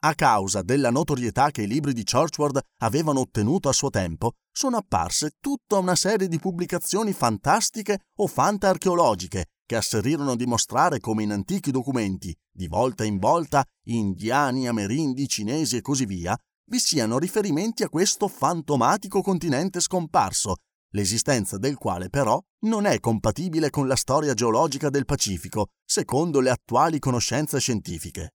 A 0.00 0.14
causa 0.14 0.62
della 0.62 0.90
notorietà 0.90 1.50
che 1.50 1.62
i 1.62 1.66
libri 1.66 1.92
di 1.92 2.04
Churchward 2.04 2.60
avevano 2.82 3.18
ottenuto 3.18 3.68
a 3.68 3.72
suo 3.72 3.90
tempo, 3.90 4.34
sono 4.52 4.76
apparse 4.76 5.32
tutta 5.40 5.78
una 5.78 5.96
serie 5.96 6.28
di 6.28 6.38
pubblicazioni 6.38 7.12
fantastiche 7.12 8.02
o 8.18 8.28
fantarcheologiche 8.28 9.46
che 9.66 9.74
asserirono 9.74 10.36
di 10.36 10.46
mostrare 10.46 11.00
come 11.00 11.24
in 11.24 11.32
antichi 11.32 11.72
documenti, 11.72 12.32
di 12.48 12.68
volta 12.68 13.02
in 13.02 13.18
volta, 13.18 13.64
indiani, 13.88 14.68
amerindi, 14.68 15.26
cinesi 15.26 15.76
e 15.76 15.80
così 15.80 16.06
via, 16.06 16.38
vi 16.70 16.78
siano 16.78 17.18
riferimenti 17.18 17.82
a 17.82 17.88
questo 17.88 18.28
fantomatico 18.28 19.20
continente 19.20 19.80
scomparso, 19.80 20.58
l'esistenza 20.92 21.58
del 21.58 21.76
quale 21.76 22.08
però 22.08 22.40
non 22.66 22.86
è 22.86 23.00
compatibile 23.00 23.68
con 23.68 23.88
la 23.88 23.96
storia 23.96 24.32
geologica 24.32 24.90
del 24.90 25.04
Pacifico, 25.04 25.70
secondo 25.84 26.38
le 26.38 26.50
attuali 26.50 27.00
conoscenze 27.00 27.58
scientifiche. 27.58 28.34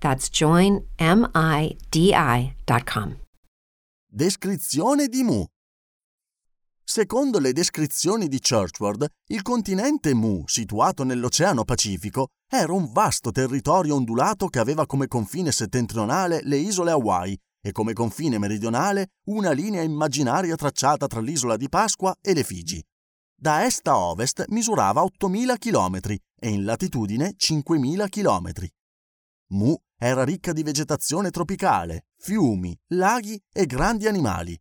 That's 0.00 0.28
joinmidi.com. 0.30 0.88
Descrizione 4.12 5.06
di 5.06 5.22
Mu. 5.22 5.44
Secondo 6.82 7.38
le 7.38 7.52
descrizioni 7.52 8.26
di 8.26 8.40
Churchward, 8.40 9.06
il 9.28 9.42
continente 9.42 10.12
Mu, 10.12 10.42
situato 10.46 11.04
nell'Oceano 11.04 11.62
Pacifico, 11.64 12.30
era 12.50 12.72
un 12.72 12.90
vasto 12.90 13.30
territorio 13.30 13.94
ondulato 13.94 14.48
che 14.48 14.58
aveva 14.58 14.86
come 14.86 15.06
confine 15.06 15.52
settentrionale 15.52 16.40
le 16.42 16.56
isole 16.56 16.90
Hawaii 16.90 17.38
e 17.62 17.70
come 17.70 17.92
confine 17.92 18.38
meridionale 18.38 19.10
una 19.26 19.52
linea 19.52 19.82
immaginaria 19.82 20.56
tracciata 20.56 21.06
tra 21.06 21.20
l'isola 21.20 21.56
di 21.56 21.68
Pasqua 21.68 22.16
e 22.20 22.34
le 22.34 22.42
Figi. 22.42 22.82
Da 23.36 23.64
est 23.64 23.86
a 23.86 23.96
ovest 23.96 24.46
misurava 24.48 25.02
8.000 25.02 25.58
km 25.58 26.16
e 26.40 26.48
in 26.48 26.64
latitudine 26.64 27.36
5.000 27.38 28.08
km. 28.08 28.66
Mu 29.52 29.76
era 30.02 30.24
ricca 30.24 30.54
di 30.54 30.62
vegetazione 30.62 31.30
tropicale, 31.30 32.06
fiumi, 32.16 32.74
laghi 32.94 33.38
e 33.52 33.66
grandi 33.66 34.06
animali. 34.06 34.58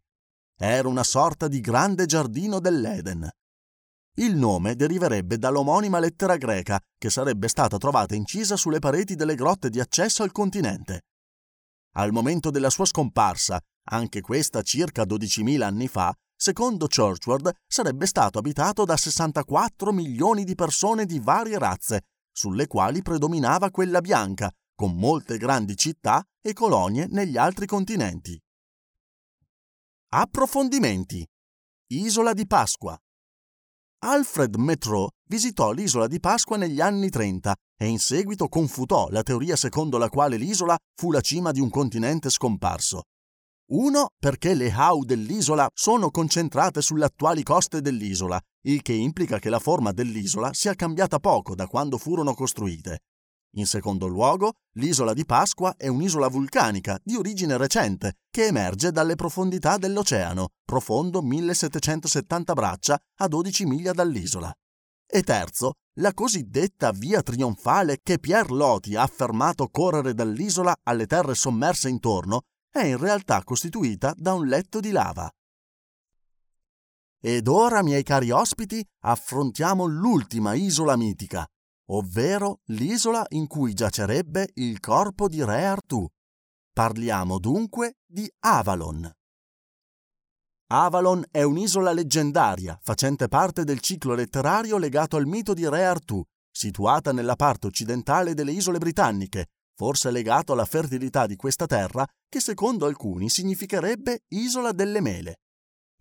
Era 0.58 0.90
una 0.90 1.06
sorta 1.06 1.48
di 1.48 1.62
grande 1.62 2.06
giardino 2.06 2.60
dell'Eden. 2.60 3.26
Il 4.18 4.36
nome 4.36 4.76
deriverebbe 4.76 5.38
dall'omonima 5.38 5.98
lettera 6.00 6.36
greca 6.36 6.78
che 6.98 7.10
sarebbe 7.10 7.48
stata 7.48 7.78
trovata 7.78 8.16
incisa 8.16 8.58
sulle 8.58 8.80
pareti 8.80 9.16
delle 9.16 9.36
grotte 9.36 9.70
di 9.70 9.80
accesso 9.80 10.24
al 10.24 10.34
continente. 10.34 11.04
Al 11.94 12.12
momento 12.12 12.50
della 12.50 12.70
sua 12.70 12.84
scomparsa, 12.84 13.62
anche 13.92 14.20
questa 14.20 14.62
circa 14.62 15.04
12.000 15.04 15.62
anni 15.62 15.88
fa, 15.88 16.14
secondo 16.36 16.88
Churchward 16.88 17.50
sarebbe 17.66 18.08
stato 18.08 18.40
abitato 18.40 18.84
da 18.84 18.98
64 18.98 19.94
milioni 19.94 20.44
di 20.44 20.56
persone 20.56 21.06
di 21.06 21.22
varie 21.22 21.58
razze, 21.58 22.02
sulle 22.30 22.68
quali 22.68 23.02
predominava 23.02 23.72
quella 23.72 24.02
bianca, 24.02 24.52
con 24.80 24.96
molte 24.96 25.38
grandi 25.38 25.76
città 25.76 26.26
e 26.42 26.54
colonie 26.54 27.06
negli 27.10 27.36
altri 27.36 27.66
continenti. 27.66 28.42
Approfondimenti. 30.14 31.28
Isola 31.88 32.32
di 32.32 32.48
Pasqua. 32.48 32.98
Alfred 34.06 34.56
Metro 34.56 35.10
visitò 35.28 35.74
l'isola 35.74 36.08
di 36.08 36.22
Pasqua 36.22 36.56
negli 36.56 36.80
anni 36.80 37.10
30 37.10 37.54
e 37.78 37.88
in 37.88 38.00
seguito 38.00 38.48
confutò 38.48 39.10
la 39.10 39.22
teoria 39.22 39.58
secondo 39.58 39.98
la 39.98 40.08
quale 40.08 40.38
l'isola 40.38 40.78
fu 40.96 41.12
la 41.12 41.20
cima 41.20 41.52
di 41.52 41.60
un 41.60 41.70
continente 41.70 42.30
scomparso. 42.30 43.02
Uno, 43.72 44.12
perché 44.18 44.54
le 44.54 44.72
hau 44.72 45.04
dell'isola 45.04 45.68
sono 45.74 46.10
concentrate 46.10 46.82
sulle 46.82 47.04
attuali 47.04 47.44
coste 47.44 47.82
dell'isola, 47.82 48.40
il 48.62 48.82
che 48.82 48.94
implica 48.94 49.40
che 49.40 49.50
la 49.50 49.60
forma 49.60 49.92
dell'isola 49.92 50.54
sia 50.54 50.74
cambiata 50.74 51.20
poco 51.20 51.54
da 51.54 51.68
quando 51.68 51.98
furono 51.98 52.34
costruite. 52.34 53.00
In 53.54 53.66
secondo 53.66 54.06
luogo, 54.06 54.58
l'isola 54.74 55.14
di 55.14 55.26
Pasqua 55.26 55.76
è 55.76 55.88
un'isola 55.88 56.28
vulcanica 56.28 57.00
di 57.04 57.16
origine 57.16 57.58
recente 57.58 58.18
che 58.30 58.46
emerge 58.46 58.92
dalle 58.92 59.16
profondità 59.16 59.78
dell'oceano, 59.78 60.50
profondo 60.64 61.24
1770 61.24 62.54
braccia 62.54 63.00
a 63.18 63.28
12 63.28 63.66
miglia 63.66 63.92
dall'isola. 63.92 64.54
E 65.12 65.24
terzo, 65.24 65.74
la 66.00 66.14
cosiddetta 66.14 66.92
via 66.92 67.24
trionfale 67.24 68.00
che 68.04 68.20
Pierre 68.20 68.54
Loti 68.54 68.96
ha 68.96 69.02
affermato 69.02 69.68
correre 69.70 70.14
dall'isola 70.14 70.76
alle 70.84 71.08
terre 71.08 71.34
sommerse 71.34 71.90
intorno 71.90 72.42
è 72.70 72.84
in 72.86 72.98
realtà 72.98 73.44
costituita 73.44 74.14
da 74.16 74.34
un 74.34 74.46
letto 74.46 74.80
di 74.80 74.92
lava. 74.92 75.28
Ed 77.20 77.48
ora, 77.48 77.82
miei 77.82 78.04
cari 78.04 78.30
ospiti, 78.30 78.86
affrontiamo 79.02 79.86
l'ultima 79.86 80.54
isola 80.54 80.96
mitica, 80.96 81.46
ovvero 81.92 82.62
l'isola 82.66 83.26
in 83.30 83.48
cui 83.48 83.74
giacerebbe 83.74 84.52
il 84.56 84.80
corpo 84.80 85.28
di 85.28 85.44
Re 85.44 85.66
Artù. 85.66 86.08
Parliamo 86.72 87.40
dunque 87.40 87.98
di 88.06 88.32
Avalon. 88.40 89.12
Avalon 90.72 91.26
è 91.32 91.42
un'isola 91.42 91.92
leggendaria, 91.92 92.80
facente 92.82 93.28
parte 93.28 93.64
del 93.64 93.80
ciclo 93.80 94.14
letterario 94.14 94.78
legato 94.78 95.18
al 95.18 95.26
mito 95.26 95.54
di 95.54 95.68
Re 95.68 95.84
Artù, 95.84 96.24
situata 96.52 97.12
nella 97.12 97.36
parte 97.36 97.68
occidentale 97.68 98.36
delle 98.36 98.52
isole 98.52 98.78
britanniche, 98.78 99.48
forse 99.74 100.12
legato 100.12 100.54
alla 100.54 100.66
fertilità 100.66 101.26
di 101.26 101.36
questa 101.36 101.66
terra 101.66 102.06
che 102.28 102.40
secondo 102.40 102.86
alcuni 102.86 103.30
significherebbe 103.30 104.26
isola 104.30 104.72
delle 104.72 105.02
mele. 105.02 105.40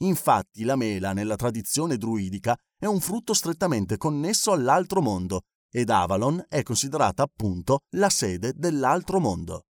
Infatti 0.00 0.64
la 0.64 0.76
mela 0.76 1.12
nella 1.12 1.36
tradizione 1.36 1.96
druidica 1.96 2.56
è 2.78 2.86
un 2.86 3.00
frutto 3.00 3.32
strettamente 3.32 3.96
connesso 3.96 4.52
all'altro 4.52 5.00
mondo, 5.00 5.44
ed 5.70 5.90
Avalon 5.90 6.44
è 6.48 6.62
considerata 6.62 7.22
appunto 7.22 7.80
la 7.96 8.08
sede 8.08 8.52
dell'altro 8.54 9.20
mondo. 9.20 9.66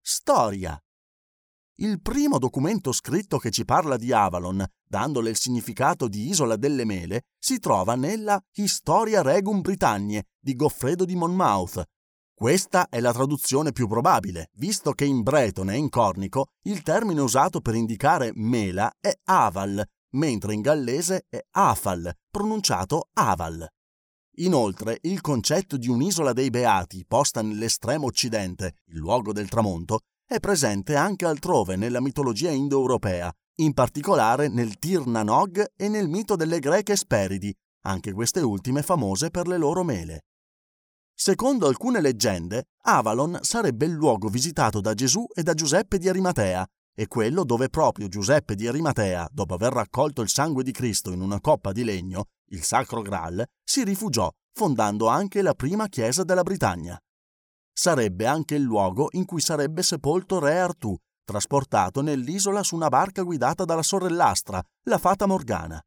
Storia. 0.00 0.80
Il 1.80 2.00
primo 2.00 2.38
documento 2.38 2.92
scritto 2.92 3.38
che 3.38 3.50
ci 3.50 3.64
parla 3.64 3.96
di 3.96 4.12
Avalon, 4.12 4.64
dandole 4.84 5.30
il 5.30 5.36
significato 5.36 6.08
di 6.08 6.28
Isola 6.28 6.56
delle 6.56 6.84
Mele, 6.84 7.26
si 7.38 7.58
trova 7.58 7.94
nella 7.94 8.42
Historia 8.54 9.22
Regum 9.22 9.60
Britanniae 9.60 10.24
di 10.40 10.54
Goffredo 10.54 11.04
di 11.04 11.14
Monmouth. 11.14 11.84
Questa 12.34 12.88
è 12.88 13.00
la 13.00 13.12
traduzione 13.12 13.72
più 13.72 13.86
probabile, 13.86 14.50
visto 14.54 14.92
che 14.92 15.04
in 15.04 15.22
bretone 15.22 15.74
e 15.74 15.76
in 15.76 15.88
cornico 15.88 16.48
il 16.62 16.82
termine 16.82 17.20
usato 17.20 17.60
per 17.60 17.74
indicare 17.74 18.30
mela 18.34 18.92
è 19.00 19.12
aval, 19.24 19.84
mentre 20.14 20.54
in 20.54 20.60
gallese 20.60 21.26
è 21.28 21.44
afal, 21.50 22.12
pronunciato 22.30 23.08
aval. 23.12 23.68
Inoltre, 24.40 24.98
il 25.02 25.20
concetto 25.20 25.76
di 25.76 25.88
un'isola 25.88 26.32
dei 26.32 26.50
Beati, 26.50 27.04
posta 27.06 27.42
nell'estremo 27.42 28.06
occidente, 28.06 28.76
il 28.86 28.98
luogo 28.98 29.32
del 29.32 29.48
tramonto, 29.48 30.00
è 30.24 30.38
presente 30.38 30.94
anche 30.94 31.24
altrove 31.24 31.74
nella 31.74 32.00
mitologia 32.00 32.50
indoeuropea, 32.50 33.32
in 33.56 33.72
particolare 33.72 34.48
nel 34.48 34.78
Tir 34.78 35.06
Nanog 35.06 35.72
e 35.74 35.88
nel 35.88 36.08
mito 36.08 36.36
delle 36.36 36.60
greche 36.60 36.94
Speridi, 36.94 37.52
anche 37.86 38.12
queste 38.12 38.40
ultime 38.40 38.82
famose 38.82 39.30
per 39.30 39.48
le 39.48 39.58
loro 39.58 39.82
mele. 39.82 40.26
Secondo 41.12 41.66
alcune 41.66 42.00
leggende, 42.00 42.66
Avalon 42.82 43.38
sarebbe 43.42 43.86
il 43.86 43.92
luogo 43.92 44.28
visitato 44.28 44.80
da 44.80 44.94
Gesù 44.94 45.26
e 45.34 45.42
da 45.42 45.54
Giuseppe 45.54 45.98
di 45.98 46.08
Arimatea, 46.08 46.64
e 46.94 47.08
quello 47.08 47.42
dove 47.42 47.68
proprio 47.68 48.06
Giuseppe 48.06 48.54
di 48.54 48.68
Arimatea, 48.68 49.28
dopo 49.32 49.54
aver 49.54 49.72
raccolto 49.72 50.22
il 50.22 50.28
sangue 50.28 50.62
di 50.62 50.70
Cristo 50.70 51.10
in 51.10 51.22
una 51.22 51.40
coppa 51.40 51.72
di 51.72 51.82
legno, 51.82 52.26
il 52.50 52.62
Sacro 52.62 53.02
Graal, 53.02 53.44
si 53.62 53.84
rifugiò, 53.84 54.30
fondando 54.52 55.08
anche 55.08 55.42
la 55.42 55.54
prima 55.54 55.88
chiesa 55.88 56.24
della 56.24 56.42
Britannia. 56.42 56.98
Sarebbe 57.72 58.26
anche 58.26 58.54
il 58.56 58.62
luogo 58.62 59.08
in 59.12 59.24
cui 59.24 59.40
sarebbe 59.40 59.82
sepolto 59.82 60.38
Re 60.38 60.58
Artù, 60.58 60.96
trasportato 61.24 62.00
nell'isola 62.00 62.62
su 62.62 62.74
una 62.74 62.88
barca 62.88 63.22
guidata 63.22 63.64
dalla 63.64 63.82
sorellastra, 63.82 64.62
la 64.84 64.98
fata 64.98 65.26
Morgana. 65.26 65.80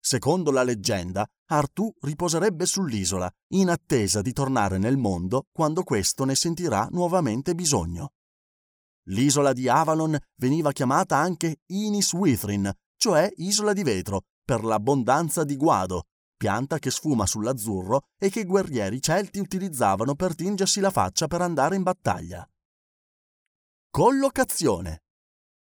Secondo 0.00 0.50
la 0.50 0.62
leggenda, 0.62 1.26
Artù 1.50 1.92
riposerebbe 2.00 2.66
sull'isola, 2.66 3.30
in 3.54 3.68
attesa 3.68 4.22
di 4.22 4.32
tornare 4.32 4.78
nel 4.78 4.96
mondo 4.96 5.46
quando 5.52 5.82
questo 5.82 6.24
ne 6.24 6.34
sentirà 6.34 6.88
nuovamente 6.90 7.54
bisogno. 7.54 8.12
L'isola 9.06 9.52
di 9.52 9.68
Avalon 9.68 10.16
veniva 10.36 10.72
chiamata 10.72 11.16
anche 11.16 11.58
Inis 11.66 12.12
Withrin, 12.14 12.72
cioè 12.96 13.30
isola 13.36 13.72
di 13.72 13.82
vetro, 13.82 14.22
per 14.44 14.64
l'abbondanza 14.64 15.44
di 15.44 15.56
guado, 15.56 16.04
pianta 16.36 16.78
che 16.78 16.90
sfuma 16.90 17.26
sull'azzurro 17.26 18.02
e 18.18 18.28
che 18.28 18.40
i 18.40 18.44
guerrieri 18.44 19.00
celti 19.00 19.38
utilizzavano 19.38 20.14
per 20.14 20.34
tingersi 20.34 20.80
la 20.80 20.90
faccia 20.90 21.28
per 21.28 21.40
andare 21.40 21.76
in 21.76 21.82
battaglia. 21.82 22.46
Collocazione. 23.90 25.02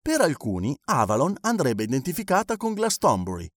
Per 0.00 0.20
alcuni 0.20 0.76
Avalon 0.84 1.36
andrebbe 1.40 1.82
identificata 1.82 2.56
con 2.56 2.74
Glastonbury. 2.74 3.48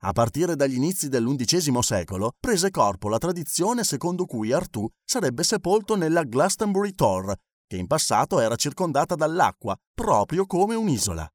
A 0.00 0.12
partire 0.12 0.56
dagli 0.56 0.74
inizi 0.74 1.08
dell'undicesimo 1.08 1.82
secolo 1.82 2.32
prese 2.38 2.70
corpo 2.70 3.08
la 3.08 3.18
tradizione 3.18 3.84
secondo 3.84 4.24
cui 4.24 4.52
Artù 4.52 4.88
sarebbe 5.04 5.42
sepolto 5.42 5.96
nella 5.96 6.22
Glastonbury 6.22 6.92
Tor, 6.92 7.34
che 7.66 7.76
in 7.76 7.86
passato 7.86 8.40
era 8.40 8.56
circondata 8.56 9.14
dall'acqua, 9.14 9.76
proprio 9.92 10.46
come 10.46 10.74
un'isola. 10.74 11.28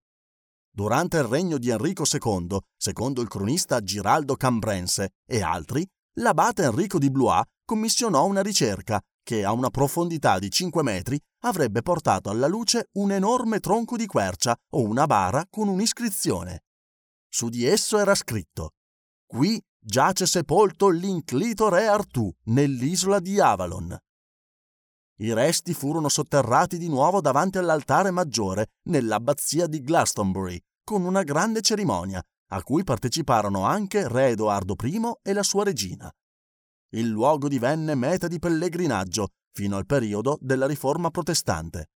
Durante 0.73 1.17
il 1.17 1.25
regno 1.25 1.57
di 1.57 1.69
Enrico 1.69 2.05
II, 2.09 2.57
secondo 2.77 3.21
il 3.21 3.27
cronista 3.27 3.81
Giraldo 3.81 4.35
Cambrense 4.37 5.15
e 5.25 5.41
altri, 5.41 5.85
l'abate 6.19 6.63
Enrico 6.63 6.97
di 6.97 7.11
Blois 7.11 7.43
commissionò 7.65 8.25
una 8.25 8.41
ricerca 8.41 9.01
che 9.21 9.43
a 9.43 9.51
una 9.51 9.69
profondità 9.69 10.39
di 10.39 10.49
5 10.49 10.81
metri 10.81 11.19
avrebbe 11.41 11.81
portato 11.81 12.29
alla 12.29 12.47
luce 12.47 12.87
un 12.93 13.11
enorme 13.11 13.59
tronco 13.59 13.97
di 13.97 14.05
quercia 14.05 14.55
o 14.71 14.81
una 14.81 15.05
bara 15.05 15.45
con 15.49 15.67
un'iscrizione. 15.67 16.63
Su 17.29 17.49
di 17.49 17.65
esso 17.65 17.97
era 17.97 18.15
scritto 18.15 18.71
Qui 19.25 19.61
giace 19.77 20.25
sepolto 20.25 20.89
l'inclito 20.89 21.67
re 21.69 21.87
Artù 21.87 22.31
nell'isola 22.45 23.19
di 23.19 23.39
Avalon. 23.39 23.97
I 25.21 25.33
resti 25.33 25.75
furono 25.75 26.09
sotterrati 26.09 26.79
di 26.79 26.89
nuovo 26.89 27.21
davanti 27.21 27.59
all'altare 27.59 28.09
maggiore 28.09 28.71
nell'abbazia 28.85 29.67
di 29.67 29.81
Glastonbury, 29.81 30.59
con 30.83 31.03
una 31.03 31.21
grande 31.21 31.61
cerimonia, 31.61 32.23
a 32.53 32.63
cui 32.63 32.83
parteciparono 32.83 33.63
anche 33.63 34.07
re 34.07 34.29
Edoardo 34.29 34.75
I 34.81 34.99
e 35.21 35.33
la 35.33 35.43
sua 35.43 35.63
regina. 35.63 36.11
Il 36.95 37.07
luogo 37.07 37.47
divenne 37.47 37.93
meta 37.93 38.27
di 38.27 38.39
pellegrinaggio 38.39 39.27
fino 39.53 39.77
al 39.77 39.85
periodo 39.85 40.39
della 40.41 40.65
Riforma 40.65 41.11
protestante. 41.11 41.91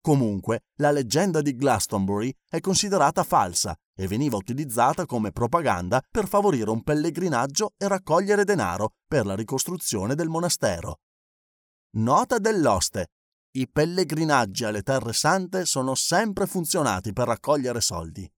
Comunque, 0.00 0.62
la 0.76 0.90
leggenda 0.90 1.42
di 1.42 1.54
Glastonbury 1.54 2.34
è 2.48 2.60
considerata 2.60 3.24
falsa 3.24 3.76
e 3.94 4.06
veniva 4.06 4.38
utilizzata 4.38 5.04
come 5.04 5.32
propaganda 5.32 6.02
per 6.10 6.26
favorire 6.26 6.70
un 6.70 6.82
pellegrinaggio 6.82 7.74
e 7.76 7.86
raccogliere 7.88 8.44
denaro 8.44 8.92
per 9.06 9.26
la 9.26 9.34
ricostruzione 9.34 10.14
del 10.14 10.28
monastero. 10.28 11.00
Nota 11.98 12.38
dell'oste. 12.38 13.08
I 13.56 13.68
pellegrinaggi 13.68 14.62
alle 14.62 14.82
Terre 14.82 15.12
Sante 15.12 15.64
sono 15.64 15.96
sempre 15.96 16.46
funzionati 16.46 17.12
per 17.12 17.26
raccogliere 17.26 17.80
soldi. 17.80 18.30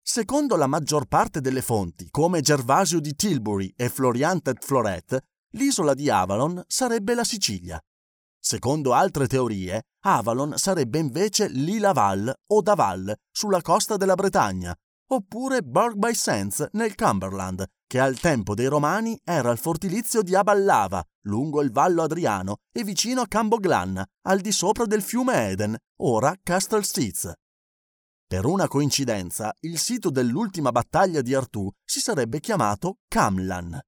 Secondo 0.00 0.54
la 0.54 0.68
maggior 0.68 1.06
parte 1.06 1.40
delle 1.40 1.62
fonti, 1.62 2.06
come 2.10 2.42
Gervasio 2.42 3.00
di 3.00 3.16
Tilbury 3.16 3.72
e 3.74 3.88
Florian 3.88 4.38
et 4.44 4.64
Floret, 4.64 5.18
l'isola 5.56 5.94
di 5.94 6.08
Avalon 6.08 6.62
sarebbe 6.68 7.14
la 7.14 7.24
Sicilia. 7.24 7.80
Secondo 8.38 8.92
altre 8.92 9.26
teorie, 9.26 9.82
Avalon 10.04 10.56
sarebbe 10.56 11.00
invece 11.00 11.48
l'Ila-Val 11.48 12.32
o 12.52 12.62
Daval 12.62 13.12
sulla 13.32 13.62
costa 13.62 13.96
della 13.96 14.14
Bretagna, 14.14 14.72
oppure 15.08 15.62
Burg 15.62 15.94
by 15.96 16.14
Sands 16.14 16.68
nel 16.72 16.94
Cumberland, 16.94 17.64
che 17.86 18.00
al 18.00 18.18
tempo 18.18 18.54
dei 18.54 18.66
Romani 18.66 19.18
era 19.22 19.50
il 19.50 19.58
fortilizio 19.58 20.22
di 20.22 20.34
Aballava, 20.34 21.02
lungo 21.26 21.62
il 21.62 21.70
Vallo 21.70 22.02
Adriano 22.02 22.56
e 22.72 22.82
vicino 22.82 23.20
a 23.20 23.26
Camboglan, 23.26 24.02
al 24.22 24.40
di 24.40 24.52
sopra 24.52 24.84
del 24.86 25.02
fiume 25.02 25.48
Eden, 25.48 25.76
ora 26.00 26.34
Castle 26.42 26.82
Seats. 26.82 27.32
Per 28.26 28.46
una 28.46 28.66
coincidenza, 28.66 29.54
il 29.60 29.78
sito 29.78 30.10
dell'ultima 30.10 30.72
battaglia 30.72 31.20
di 31.20 31.34
Artù 31.34 31.70
si 31.84 32.00
sarebbe 32.00 32.40
chiamato 32.40 32.98
Camlan. 33.06 33.78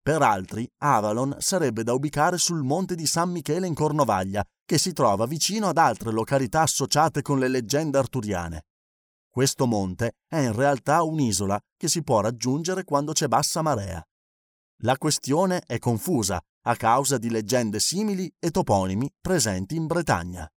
Per 0.00 0.22
altri, 0.22 0.66
Avalon 0.78 1.36
sarebbe 1.38 1.82
da 1.82 1.92
ubicare 1.92 2.38
sul 2.38 2.62
monte 2.62 2.94
di 2.94 3.04
San 3.04 3.30
Michele 3.30 3.66
in 3.66 3.74
Cornovaglia, 3.74 4.42
che 4.64 4.78
si 4.78 4.94
trova 4.94 5.26
vicino 5.26 5.68
ad 5.68 5.76
altre 5.76 6.12
località 6.12 6.62
associate 6.62 7.20
con 7.20 7.38
le 7.38 7.48
leggende 7.48 7.98
arturiane. 7.98 8.67
Questo 9.30 9.66
monte 9.66 10.16
è 10.26 10.38
in 10.38 10.52
realtà 10.52 11.02
un'isola 11.02 11.60
che 11.76 11.88
si 11.88 12.02
può 12.02 12.20
raggiungere 12.20 12.84
quando 12.84 13.12
c'è 13.12 13.28
bassa 13.28 13.62
marea. 13.62 14.02
La 14.82 14.96
questione 14.96 15.62
è 15.66 15.78
confusa 15.78 16.40
a 16.62 16.76
causa 16.76 17.18
di 17.18 17.30
leggende 17.30 17.80
simili 17.80 18.32
e 18.38 18.50
toponimi 18.50 19.10
presenti 19.20 19.76
in 19.76 19.86
Bretagna. 19.86 20.48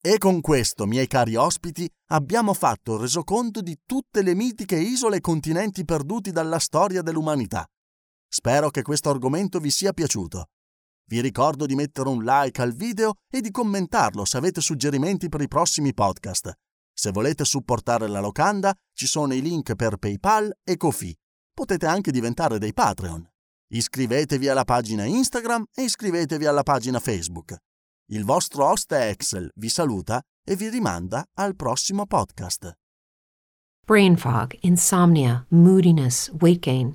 E 0.00 0.18
con 0.18 0.40
questo, 0.40 0.86
miei 0.86 1.06
cari 1.06 1.34
ospiti, 1.34 1.88
abbiamo 2.10 2.54
fatto 2.54 2.94
il 2.94 3.00
resoconto 3.00 3.60
di 3.60 3.80
tutte 3.84 4.22
le 4.22 4.34
mitiche 4.34 4.76
isole 4.76 5.16
e 5.16 5.20
continenti 5.20 5.84
perduti 5.84 6.30
dalla 6.30 6.58
storia 6.58 7.02
dell'umanità. 7.02 7.66
Spero 8.28 8.70
che 8.70 8.82
questo 8.82 9.10
argomento 9.10 9.58
vi 9.58 9.70
sia 9.70 9.92
piaciuto. 9.92 10.50
Vi 11.10 11.22
ricordo 11.22 11.64
di 11.64 11.74
mettere 11.74 12.10
un 12.10 12.22
like 12.22 12.60
al 12.60 12.74
video 12.74 13.14
e 13.32 13.40
di 13.40 13.50
commentarlo 13.50 14.26
se 14.26 14.36
avete 14.36 14.60
suggerimenti 14.60 15.30
per 15.30 15.40
i 15.40 15.48
prossimi 15.48 15.94
podcast. 15.94 16.52
Se 16.92 17.10
volete 17.12 17.46
supportare 17.46 18.06
la 18.08 18.20
locanda, 18.20 18.74
ci 18.92 19.06
sono 19.06 19.32
i 19.32 19.40
link 19.40 19.74
per 19.74 19.96
PayPal 19.96 20.52
e 20.62 20.76
Kofi. 20.76 21.16
Potete 21.54 21.86
anche 21.86 22.10
diventare 22.10 22.58
dei 22.58 22.74
Patreon. 22.74 23.26
Iscrivetevi 23.70 24.48
alla 24.48 24.64
pagina 24.64 25.04
Instagram 25.04 25.64
e 25.74 25.84
iscrivetevi 25.84 26.44
alla 26.44 26.62
pagina 26.62 27.00
Facebook. 27.00 27.56
Il 28.10 28.24
vostro 28.24 28.66
host 28.66 28.92
Excel 28.92 29.50
vi 29.54 29.70
saluta 29.70 30.20
e 30.44 30.56
vi 30.56 30.68
rimanda 30.68 31.24
al 31.38 31.56
prossimo 31.56 32.04
podcast. 32.04 32.72
Brain 33.86 34.18
fog, 34.18 34.54
insomnia, 34.60 35.46
moodiness, 35.48 36.30
weight 36.40 36.60
gain. 36.60 36.94